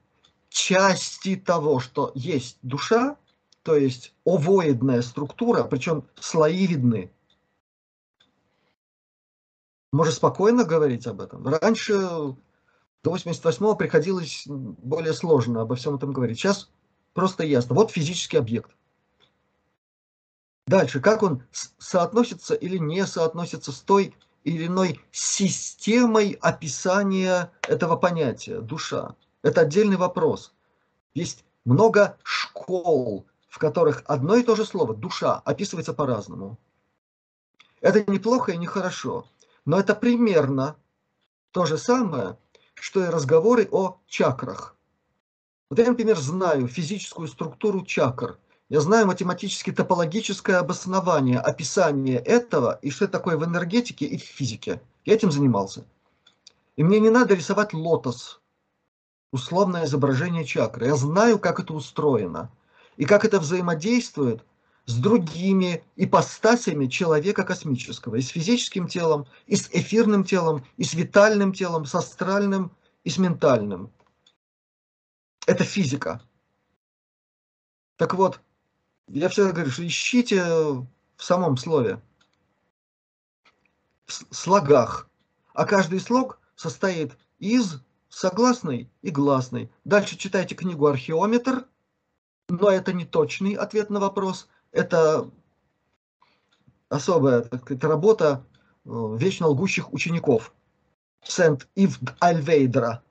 [0.49, 3.17] части того, что есть душа,
[3.63, 7.11] то есть овоидная структура, причем слои видны.
[9.91, 11.45] Можно спокойно говорить об этом.
[11.47, 12.35] Раньше, до
[13.03, 16.39] 88-го, приходилось более сложно обо всем этом говорить.
[16.39, 16.69] Сейчас
[17.13, 17.75] просто ясно.
[17.75, 18.71] Вот физический объект.
[20.67, 21.43] Дальше, как он
[21.77, 29.15] соотносится или не соотносится с той или иной системой описания этого понятия душа.
[29.43, 30.53] Это отдельный вопрос.
[31.13, 36.57] Есть много школ, в которых одно и то же слово душа описывается по-разному.
[37.81, 39.27] Это неплохо и нехорошо,
[39.65, 40.75] но это примерно
[41.51, 42.37] то же самое,
[42.75, 44.75] что и разговоры о чакрах.
[45.69, 48.37] Вот я, например, знаю физическую структуру чакр–
[48.71, 54.21] я знаю математически топологическое обоснование, описание этого и что это такое в энергетике и в
[54.21, 54.81] физике.
[55.03, 55.83] Я этим занимался.
[56.77, 58.39] И мне не надо рисовать лотос
[59.33, 60.85] условное изображение чакры.
[60.85, 62.49] Я знаю, как это устроено
[62.95, 64.41] и как это взаимодействует
[64.85, 70.93] с другими ипостасями человека космического, и с физическим телом, и с эфирным телом, и с
[70.93, 72.71] витальным телом, с астральным,
[73.03, 73.91] и с ментальным.
[75.45, 76.21] Это физика.
[77.97, 78.39] Так вот,
[79.07, 80.87] я всегда говорю, что ищите в
[81.17, 82.01] самом слове,
[84.05, 85.09] в слогах.
[85.53, 89.71] А каждый слог состоит из согласной и гласной.
[89.83, 91.65] Дальше читайте книгу «Археометр»,
[92.49, 94.47] но это не точный ответ на вопрос.
[94.71, 95.29] Это
[96.89, 98.45] особая так сказать, работа
[98.85, 100.53] э, вечно лгущих учеников.
[101.23, 103.03] Сент-Ив Альвейдра.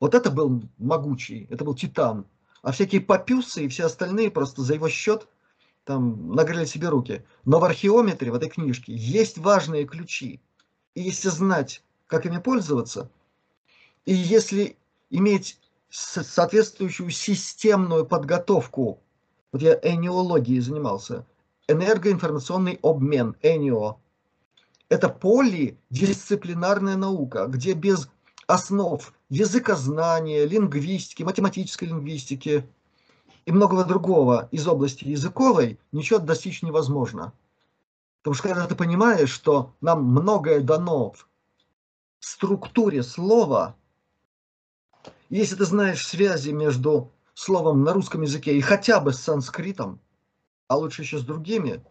[0.00, 2.26] Вот это был могучий, это был титан.
[2.62, 5.28] А всякие папюсы и все остальные просто за его счет
[5.84, 7.24] там нагрели себе руки.
[7.44, 10.40] Но в археометре, в этой книжке, есть важные ключи.
[10.94, 13.10] И если знать, как ими пользоваться,
[14.04, 14.76] и если
[15.10, 15.58] иметь
[15.90, 19.00] соответствующую системную подготовку,
[19.52, 21.24] вот я эниологией занимался,
[21.68, 23.96] энергоинформационный обмен, энио,
[24.88, 28.08] это полидисциплинарная наука, где без
[28.48, 32.66] основ языкознания, лингвистики, математической лингвистики
[33.44, 37.34] и многого другого из области языковой ничего достичь невозможно.
[38.22, 41.28] Потому что когда ты понимаешь, что нам многое дано в
[42.20, 43.76] структуре слова,
[45.28, 50.00] если ты знаешь связи между словом на русском языке и хотя бы с санскритом,
[50.68, 51.84] а лучше еще с другими,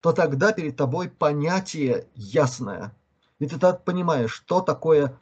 [0.00, 2.96] то тогда перед тобой понятие ясное.
[3.38, 5.18] И ты так понимаешь, что такое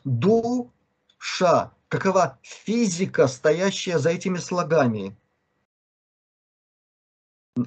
[1.19, 5.17] душа, какова физика, стоящая за этими слогами.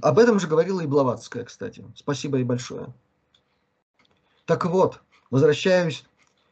[0.01, 1.85] Об этом же говорила и Блаватская, кстати.
[1.95, 2.93] Спасибо ей большое.
[4.45, 6.05] Так вот, возвращаюсь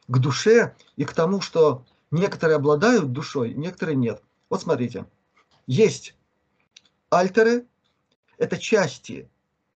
[0.08, 4.22] к душе и к тому, что некоторые обладают душой, некоторые нет.
[4.50, 5.06] Вот смотрите,
[5.66, 6.14] есть
[7.10, 7.66] альтеры,
[8.36, 9.28] это части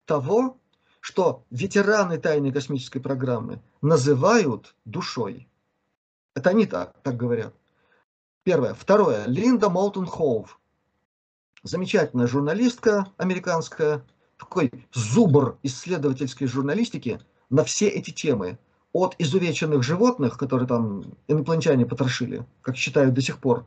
[0.06, 0.58] того,
[1.00, 5.48] что ветераны тайной космической программы называют душой.
[6.34, 7.54] Это они так, так говорят.
[8.42, 8.74] Первое.
[8.74, 9.26] Второе.
[9.26, 10.58] Линда Молтон Хоув.
[11.62, 14.04] Замечательная журналистка американская,
[14.36, 18.58] такой зубр исследовательской журналистики на все эти темы
[18.92, 23.66] от изувеченных животных, которые там инопланетяне потрошили, как считают до сих пор.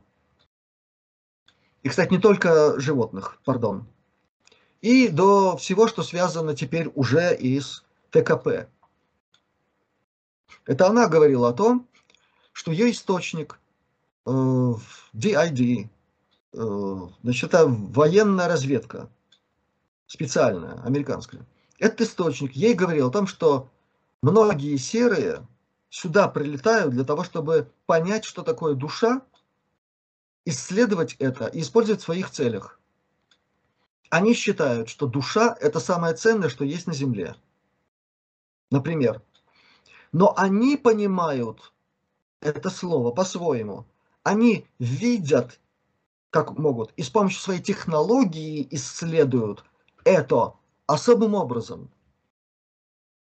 [1.84, 3.88] И, кстати, не только животных, пардон.
[4.82, 8.68] И до всего, что связано теперь уже и с ТКП.
[10.66, 11.88] Это она говорила о том,
[12.56, 13.60] что ее источник
[14.26, 15.90] э, DID,
[16.53, 19.10] э, значит, это военная разведка,
[20.07, 21.45] специальная, американская.
[21.80, 23.69] Этот источник ей говорил о том, что
[24.22, 25.45] многие серые
[25.90, 29.22] сюда прилетают для того, чтобы понять, что такое душа,
[30.45, 32.80] исследовать это и использовать в своих целях.
[34.10, 37.36] Они считают, что душа– это самое ценное, что есть на Земле.
[38.72, 39.22] Например.
[40.14, 41.73] Но они понимают
[42.45, 43.85] это слово по-своему.
[44.23, 45.59] Они видят,
[46.30, 49.63] как могут, и с помощью своей технологии исследуют
[50.03, 50.53] это
[50.85, 51.89] особым образом.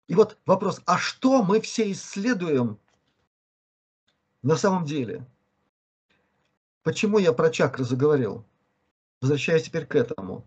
[0.07, 2.79] И вот вопрос, а что мы все исследуем
[4.43, 5.27] на самом деле?
[6.83, 8.45] Почему я про чакры заговорил?
[9.21, 10.47] Возвращаясь теперь к этому.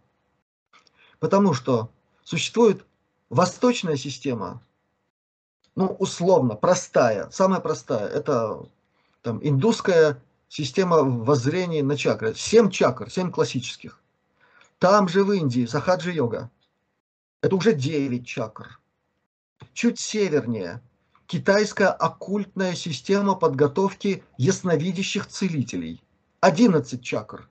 [1.20, 1.92] Потому что
[2.24, 2.86] существует
[3.30, 4.64] восточная система,
[5.76, 8.66] ну, условно, простая, самая простая, это
[9.22, 12.36] там индусская система воззрения на чакры.
[12.36, 14.00] Семь чакр, семь классических.
[14.80, 16.50] Там же в Индии сахаджи-йога.
[17.42, 18.80] Это уже девять чакр.
[19.74, 20.82] Чуть севернее
[21.28, 26.04] китайская оккультная система подготовки ясновидящих целителей.
[26.42, 27.48] 11 чакр.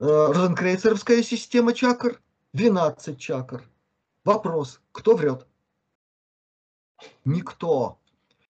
[0.00, 2.20] Э, розенкрейцеровская система чакр
[2.52, 3.64] 12 чакр.
[4.24, 5.46] Вопрос, кто врет?
[7.24, 7.98] Никто.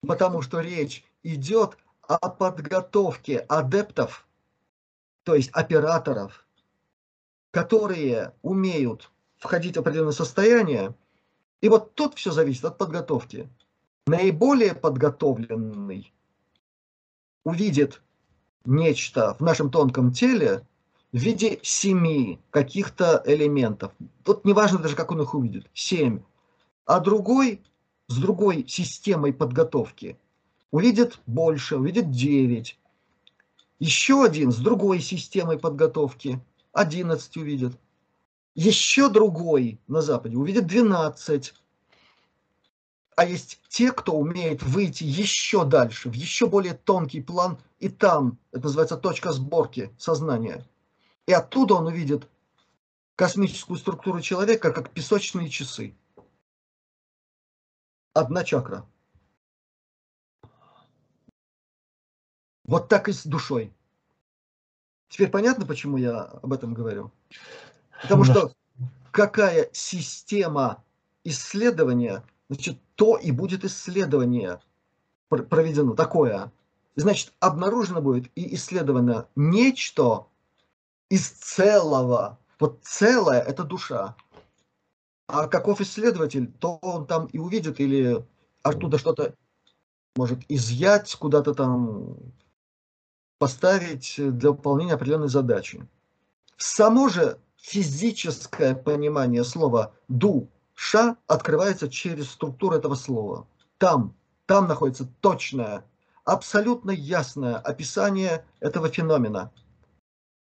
[0.06, 4.26] Потому что речь идет о подготовке адептов,
[5.22, 6.46] то есть операторов,
[7.50, 10.94] которые умеют входить в определенное состояние
[11.60, 13.48] и вот тут все зависит от подготовки.
[14.06, 16.12] Наиболее подготовленный
[17.44, 18.02] увидит
[18.64, 20.66] нечто в нашем тонком теле
[21.12, 23.92] в виде семи каких-то элементов.
[24.24, 25.68] Тут не важно даже, как он их увидит.
[25.74, 26.22] Семь.
[26.86, 27.62] А другой
[28.10, 30.18] с другой системой подготовки
[30.72, 32.76] увидит больше, увидит девять.
[33.78, 36.40] Еще один с другой системой подготовки
[36.72, 37.78] 11 увидит.
[38.56, 41.54] Еще другой на Западе увидит 12.
[43.14, 48.38] А есть те, кто умеет выйти еще дальше, в еще более тонкий план и там,
[48.50, 50.66] это называется точка сборки сознания.
[51.26, 52.28] И оттуда он увидит
[53.14, 55.94] космическую структуру человека, как песочные часы.
[58.12, 58.84] Одна чакра.
[62.64, 63.72] Вот так и с душой.
[65.08, 67.12] Теперь понятно, почему я об этом говорю?
[68.02, 68.52] Потому что
[69.10, 70.82] какая система
[71.24, 74.60] исследования, значит, то и будет исследование
[75.28, 76.52] проведено такое.
[76.96, 80.26] Значит, обнаружено будет и исследовано нечто
[81.08, 82.38] из целого.
[82.58, 84.16] Вот целое– это душа.
[85.32, 88.24] А каков исследователь, то он там и увидит или
[88.62, 89.34] оттуда что-то
[90.16, 92.16] может изъять, куда-то там
[93.38, 95.86] поставить для выполнения определенной задачи.
[96.56, 103.46] Само же физическое понимание слова «душа» открывается через структуру этого слова.
[103.78, 104.16] Там,
[104.46, 105.84] там находится точное,
[106.24, 109.52] абсолютно ясное описание этого феномена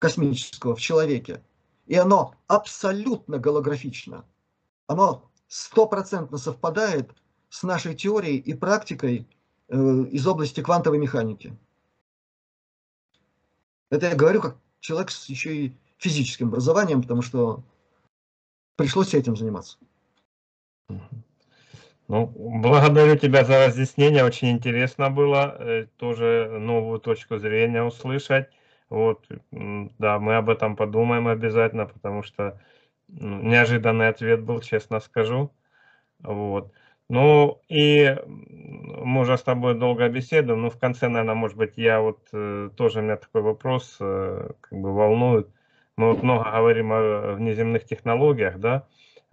[0.00, 1.42] космического в человеке.
[1.86, 4.24] И оно абсолютно голографично.
[4.90, 7.14] Оно стопроцентно совпадает
[7.48, 9.24] с нашей теорией и практикой
[9.68, 9.76] э,
[10.10, 11.56] из области квантовой механики.
[13.88, 17.62] Это я говорю как человек с еще и физическим образованием, потому что
[18.74, 19.78] пришлось этим заниматься.
[22.08, 28.48] Ну, благодарю тебя за разъяснение, очень интересно было э, тоже новую точку зрения услышать.
[28.88, 32.60] Вот, да, мы об этом подумаем обязательно, потому что
[33.12, 35.50] неожиданный ответ был, честно скажу.
[36.20, 36.72] Вот.
[37.08, 42.00] Ну и мы уже с тобой долго беседуем, но в конце, наверное, может быть, я
[42.00, 45.48] вот э, тоже, у меня такой вопрос э, как бы волнует.
[45.96, 48.86] Мы вот много говорим о внеземных технологиях, да,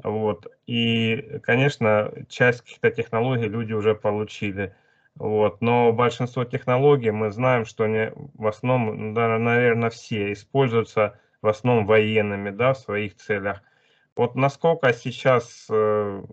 [0.04, 4.76] вот, и, конечно, часть каких-то технологий люди уже получили,
[5.16, 11.86] вот, но большинство технологий мы знаем, что они в основном, наверное, все используются в основном
[11.86, 13.62] военными, да, в своих целях.
[14.16, 16.24] Вот насколько сейчас э,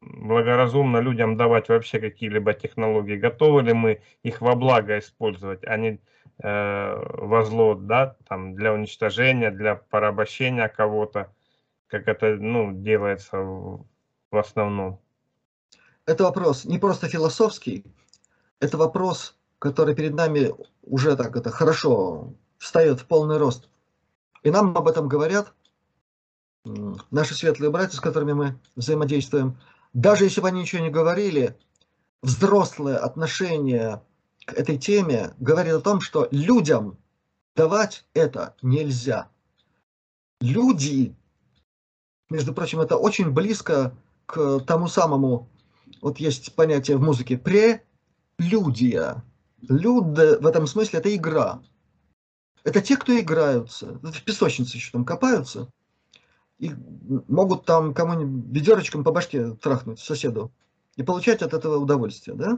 [0.00, 3.16] благоразумно людям давать вообще какие-либо технологии?
[3.16, 6.00] Готовы ли мы их во благо использовать, а не
[6.42, 11.32] э, во зло, да, там, для уничтожения, для порабощения кого-то,
[11.86, 13.86] как это, ну, делается в,
[14.30, 15.00] в основном?
[16.04, 17.84] Это вопрос не просто философский,
[18.60, 20.52] это вопрос, который перед нами
[20.82, 23.68] уже так это хорошо встает в полный рост.
[24.42, 25.52] И нам об этом говорят
[27.10, 29.58] наши светлые братья, с которыми мы взаимодействуем–
[29.92, 31.58] даже если бы они ничего не говорили,
[32.22, 34.02] взрослое отношение
[34.46, 36.98] к этой теме говорит о том, что людям
[37.54, 39.28] давать это нельзя.
[40.40, 41.14] Люди,
[42.30, 43.94] между прочим, это очень близко
[44.26, 45.48] к тому самому,
[46.00, 49.22] вот есть понятие в музыке прелюдия.
[49.60, 51.62] Люд в этом смысле это игра.
[52.64, 55.68] Это те, кто играются, в песочнице еще там копаются–
[56.62, 56.72] и
[57.26, 60.52] могут там кому-нибудь ведерочком по башке трахнуть соседу
[60.94, 62.56] и получать от этого удовольствие, да?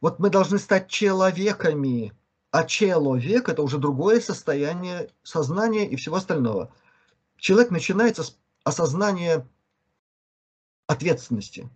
[0.00, 2.12] Вот мы должны стать человеками,
[2.50, 6.72] а человек– это уже другое состояние сознания и всего остального.
[7.36, 9.46] Человек начинается с осознания
[10.88, 11.70] ответственности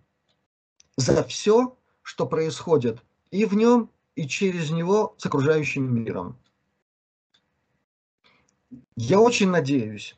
[0.97, 2.99] за все, что происходит
[3.29, 6.37] и в нем, и через него с окружающим миром.
[8.95, 10.15] Я очень надеюсь,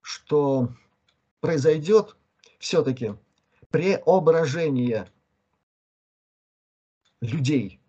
[0.00, 0.72] что
[1.40, 2.16] произойдет
[2.58, 3.14] все-таки
[3.70, 5.10] преображение
[7.20, 7.80] людей.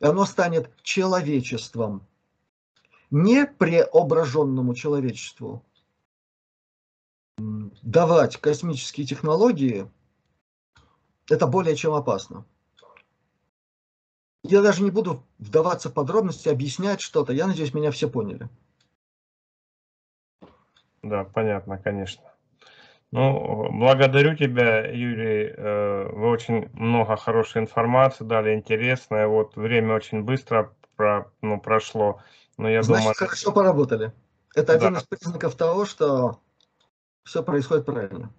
[0.00, 2.06] Оно станет человечеством.
[3.10, 5.64] Не преображенному человечеству
[7.82, 9.90] давать космические технологии,
[11.28, 12.44] это более чем опасно.
[14.42, 17.32] Я даже не буду вдаваться в подробности, объяснять что-то.
[17.32, 18.48] Я надеюсь, меня все поняли.
[21.02, 22.24] Да, понятно, конечно.
[23.12, 25.52] Ну, благодарю тебя, Юрий.
[25.56, 29.26] Э, вы очень много хорошей информации дали, интересная.
[29.26, 32.20] Вот время очень быстро про, ну, прошло.
[32.56, 33.14] Но я Значит, думаю...
[33.16, 34.12] хорошо поработали.
[34.54, 35.00] Это один да.
[35.00, 36.38] из признаков того, что
[37.24, 38.32] все происходит правильно.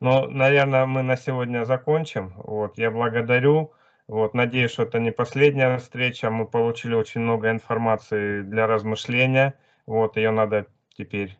[0.00, 2.34] Ну, наверное, мы на сегодня закончим.
[2.36, 3.72] Вот, я благодарю.
[4.12, 6.28] Вот, надеюсь, что это не последняя встреча.
[6.28, 9.54] Мы получили очень много информации для размышления.
[9.86, 11.38] Вот, ее надо теперь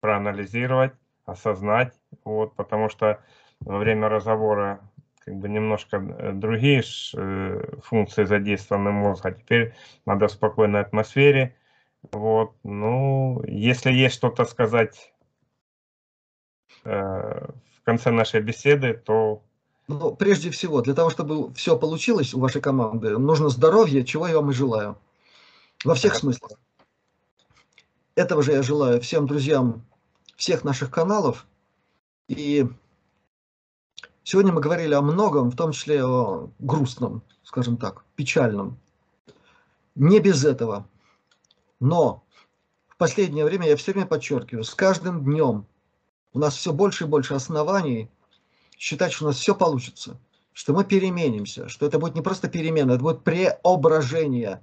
[0.00, 0.92] проанализировать,
[1.26, 1.92] осознать,
[2.24, 3.22] вот, потому что
[3.60, 4.80] во время разговора
[5.18, 6.82] как бы немножко э, другие
[7.14, 9.32] э, функции задействованы мозга.
[9.32, 9.74] Теперь
[10.06, 11.54] надо в спокойной атмосфере.
[12.12, 15.12] Вот, ну, если есть что-то сказать
[16.84, 19.42] э, в конце нашей беседы, то
[19.88, 24.36] Ну, прежде всего, для того, чтобы все получилось у вашей команды, нужно здоровье, чего я
[24.36, 24.98] вам и желаю.
[25.84, 26.52] Во всех смыслах.
[28.16, 29.84] Этого же я желаю всем друзьям
[30.36, 31.46] всех наших каналов.
[32.28, 32.66] И
[34.24, 38.78] сегодня мы говорили о многом, в том числе о грустном, скажем так, печальном.
[39.94, 40.88] Не без этого.
[41.78, 42.24] Но
[42.88, 45.66] в последнее время, я все время подчеркиваю, с каждым днем
[46.32, 48.10] у нас все больше и больше оснований
[48.76, 50.18] считать, что у нас все получится,
[50.52, 54.62] что мы переменимся, что это будет не просто перемена, это будет преображение.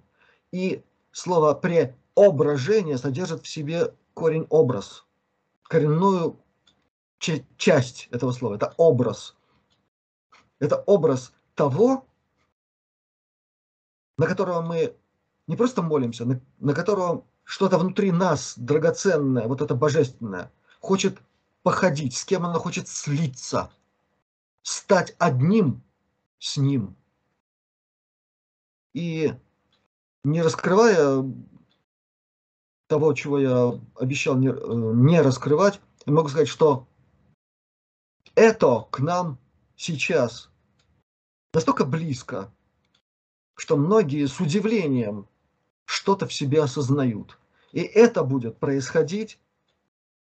[0.51, 5.05] И слово преображение содержит в себе корень образ,
[5.63, 6.37] коренную
[7.57, 9.35] часть этого слова, это образ.
[10.59, 12.05] Это образ того,
[14.17, 14.95] на которого мы
[15.47, 21.17] не просто молимся, на, на которого что-то внутри нас драгоценное, вот это божественное, хочет
[21.63, 23.71] походить, с кем оно хочет слиться,
[24.63, 25.83] стать одним
[26.39, 26.95] с ним.
[28.93, 29.33] И
[30.23, 31.23] не раскрывая
[32.87, 34.53] того, чего я обещал не, э,
[34.95, 36.87] не раскрывать, я могу сказать, что
[38.35, 39.37] это к нам
[39.75, 40.49] сейчас
[41.53, 42.51] настолько близко,
[43.55, 45.27] что многие с удивлением
[45.85, 47.37] что-то в себе осознают.
[47.71, 49.39] И это будет происходить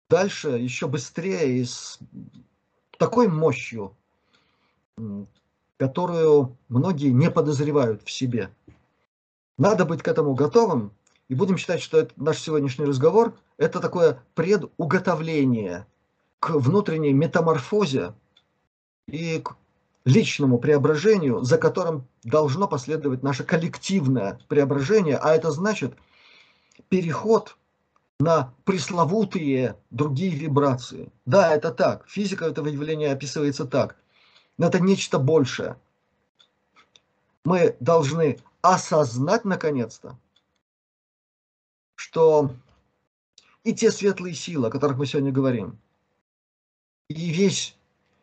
[0.08, 1.98] дальше еще быстрее и с
[2.98, 3.96] такой мощью,
[5.78, 8.50] которую многие не подозревают в себе.
[9.58, 10.92] Надо быть к этому готовым,
[11.28, 15.86] и будем считать, что это, наш сегодняшний разговор– это такое предуготовление
[16.40, 18.14] к внутренней метаморфозе
[19.06, 19.56] и к
[20.04, 25.94] личному преображению, за которым должно последовать наше коллективное преображение, а это значит
[26.88, 27.56] переход
[28.20, 31.10] на пресловутые другие вибрации.
[31.24, 32.08] Да, это так.
[32.08, 33.96] Физика этого явления описывается так.
[34.58, 35.78] Но это нечто большее.
[37.44, 40.16] Мы должны осознать наконец-то,
[41.94, 42.54] что
[43.64, 45.78] и те светлые силы, о которых мы сегодня говорим,
[47.08, 47.76] и весь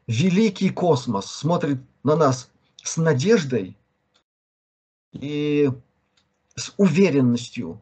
[0.07, 3.77] великий космос смотрит на нас с надеждой
[5.11, 5.69] и
[6.55, 7.81] с уверенностью,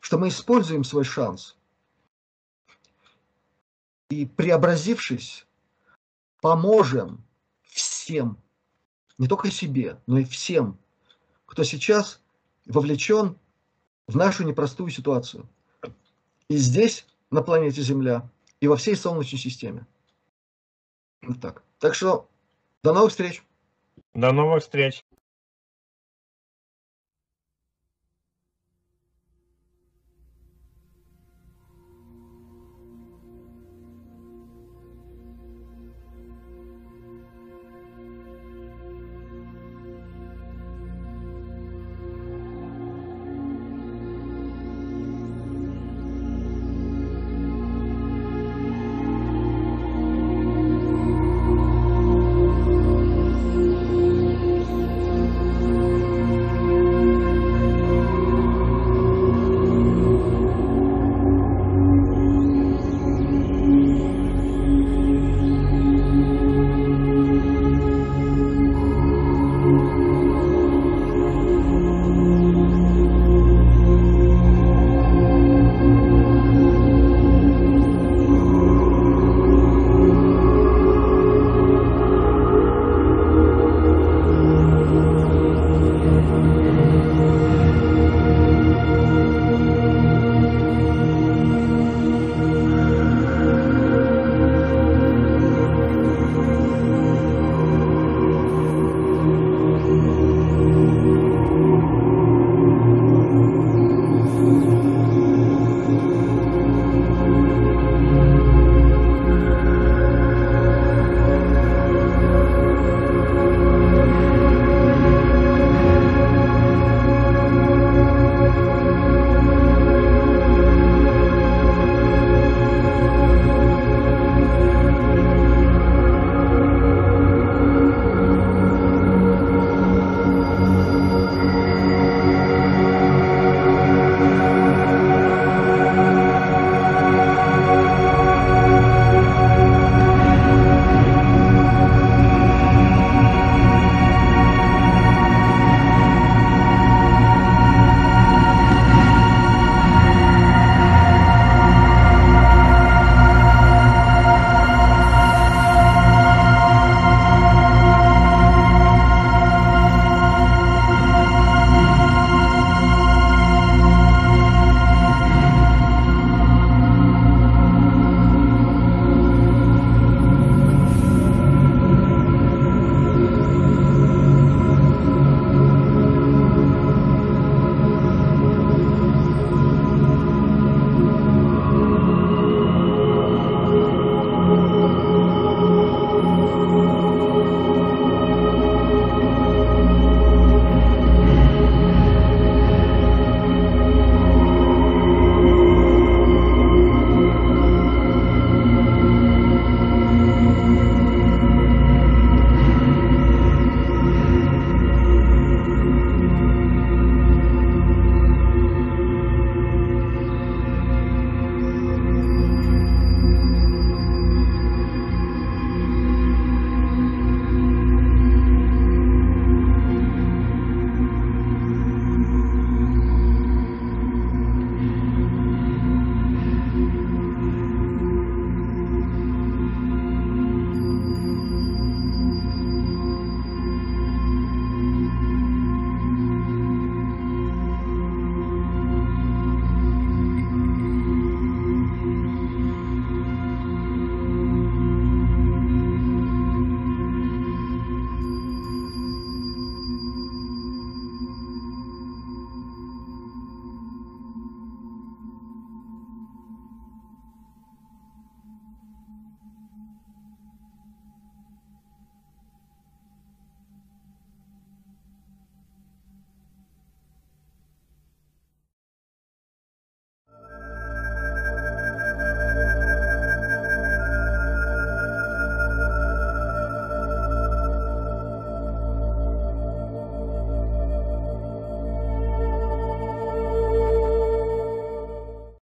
[0.00, 1.56] что мы используем свой шанс.
[4.10, 5.46] И преобразившись,
[6.44, 7.24] поможем
[7.62, 8.36] всем,
[9.16, 10.78] не только себе, но и всем,
[11.46, 12.20] кто сейчас
[12.66, 13.38] вовлечен
[14.06, 15.48] в нашу непростую ситуацию.
[16.50, 18.30] И здесь, на планете Земля,
[18.60, 19.86] и во всей Солнечной системе.
[21.22, 21.62] Вот так.
[21.78, 22.28] Так что
[22.82, 23.42] до новых встреч.
[24.12, 25.02] До новых встреч.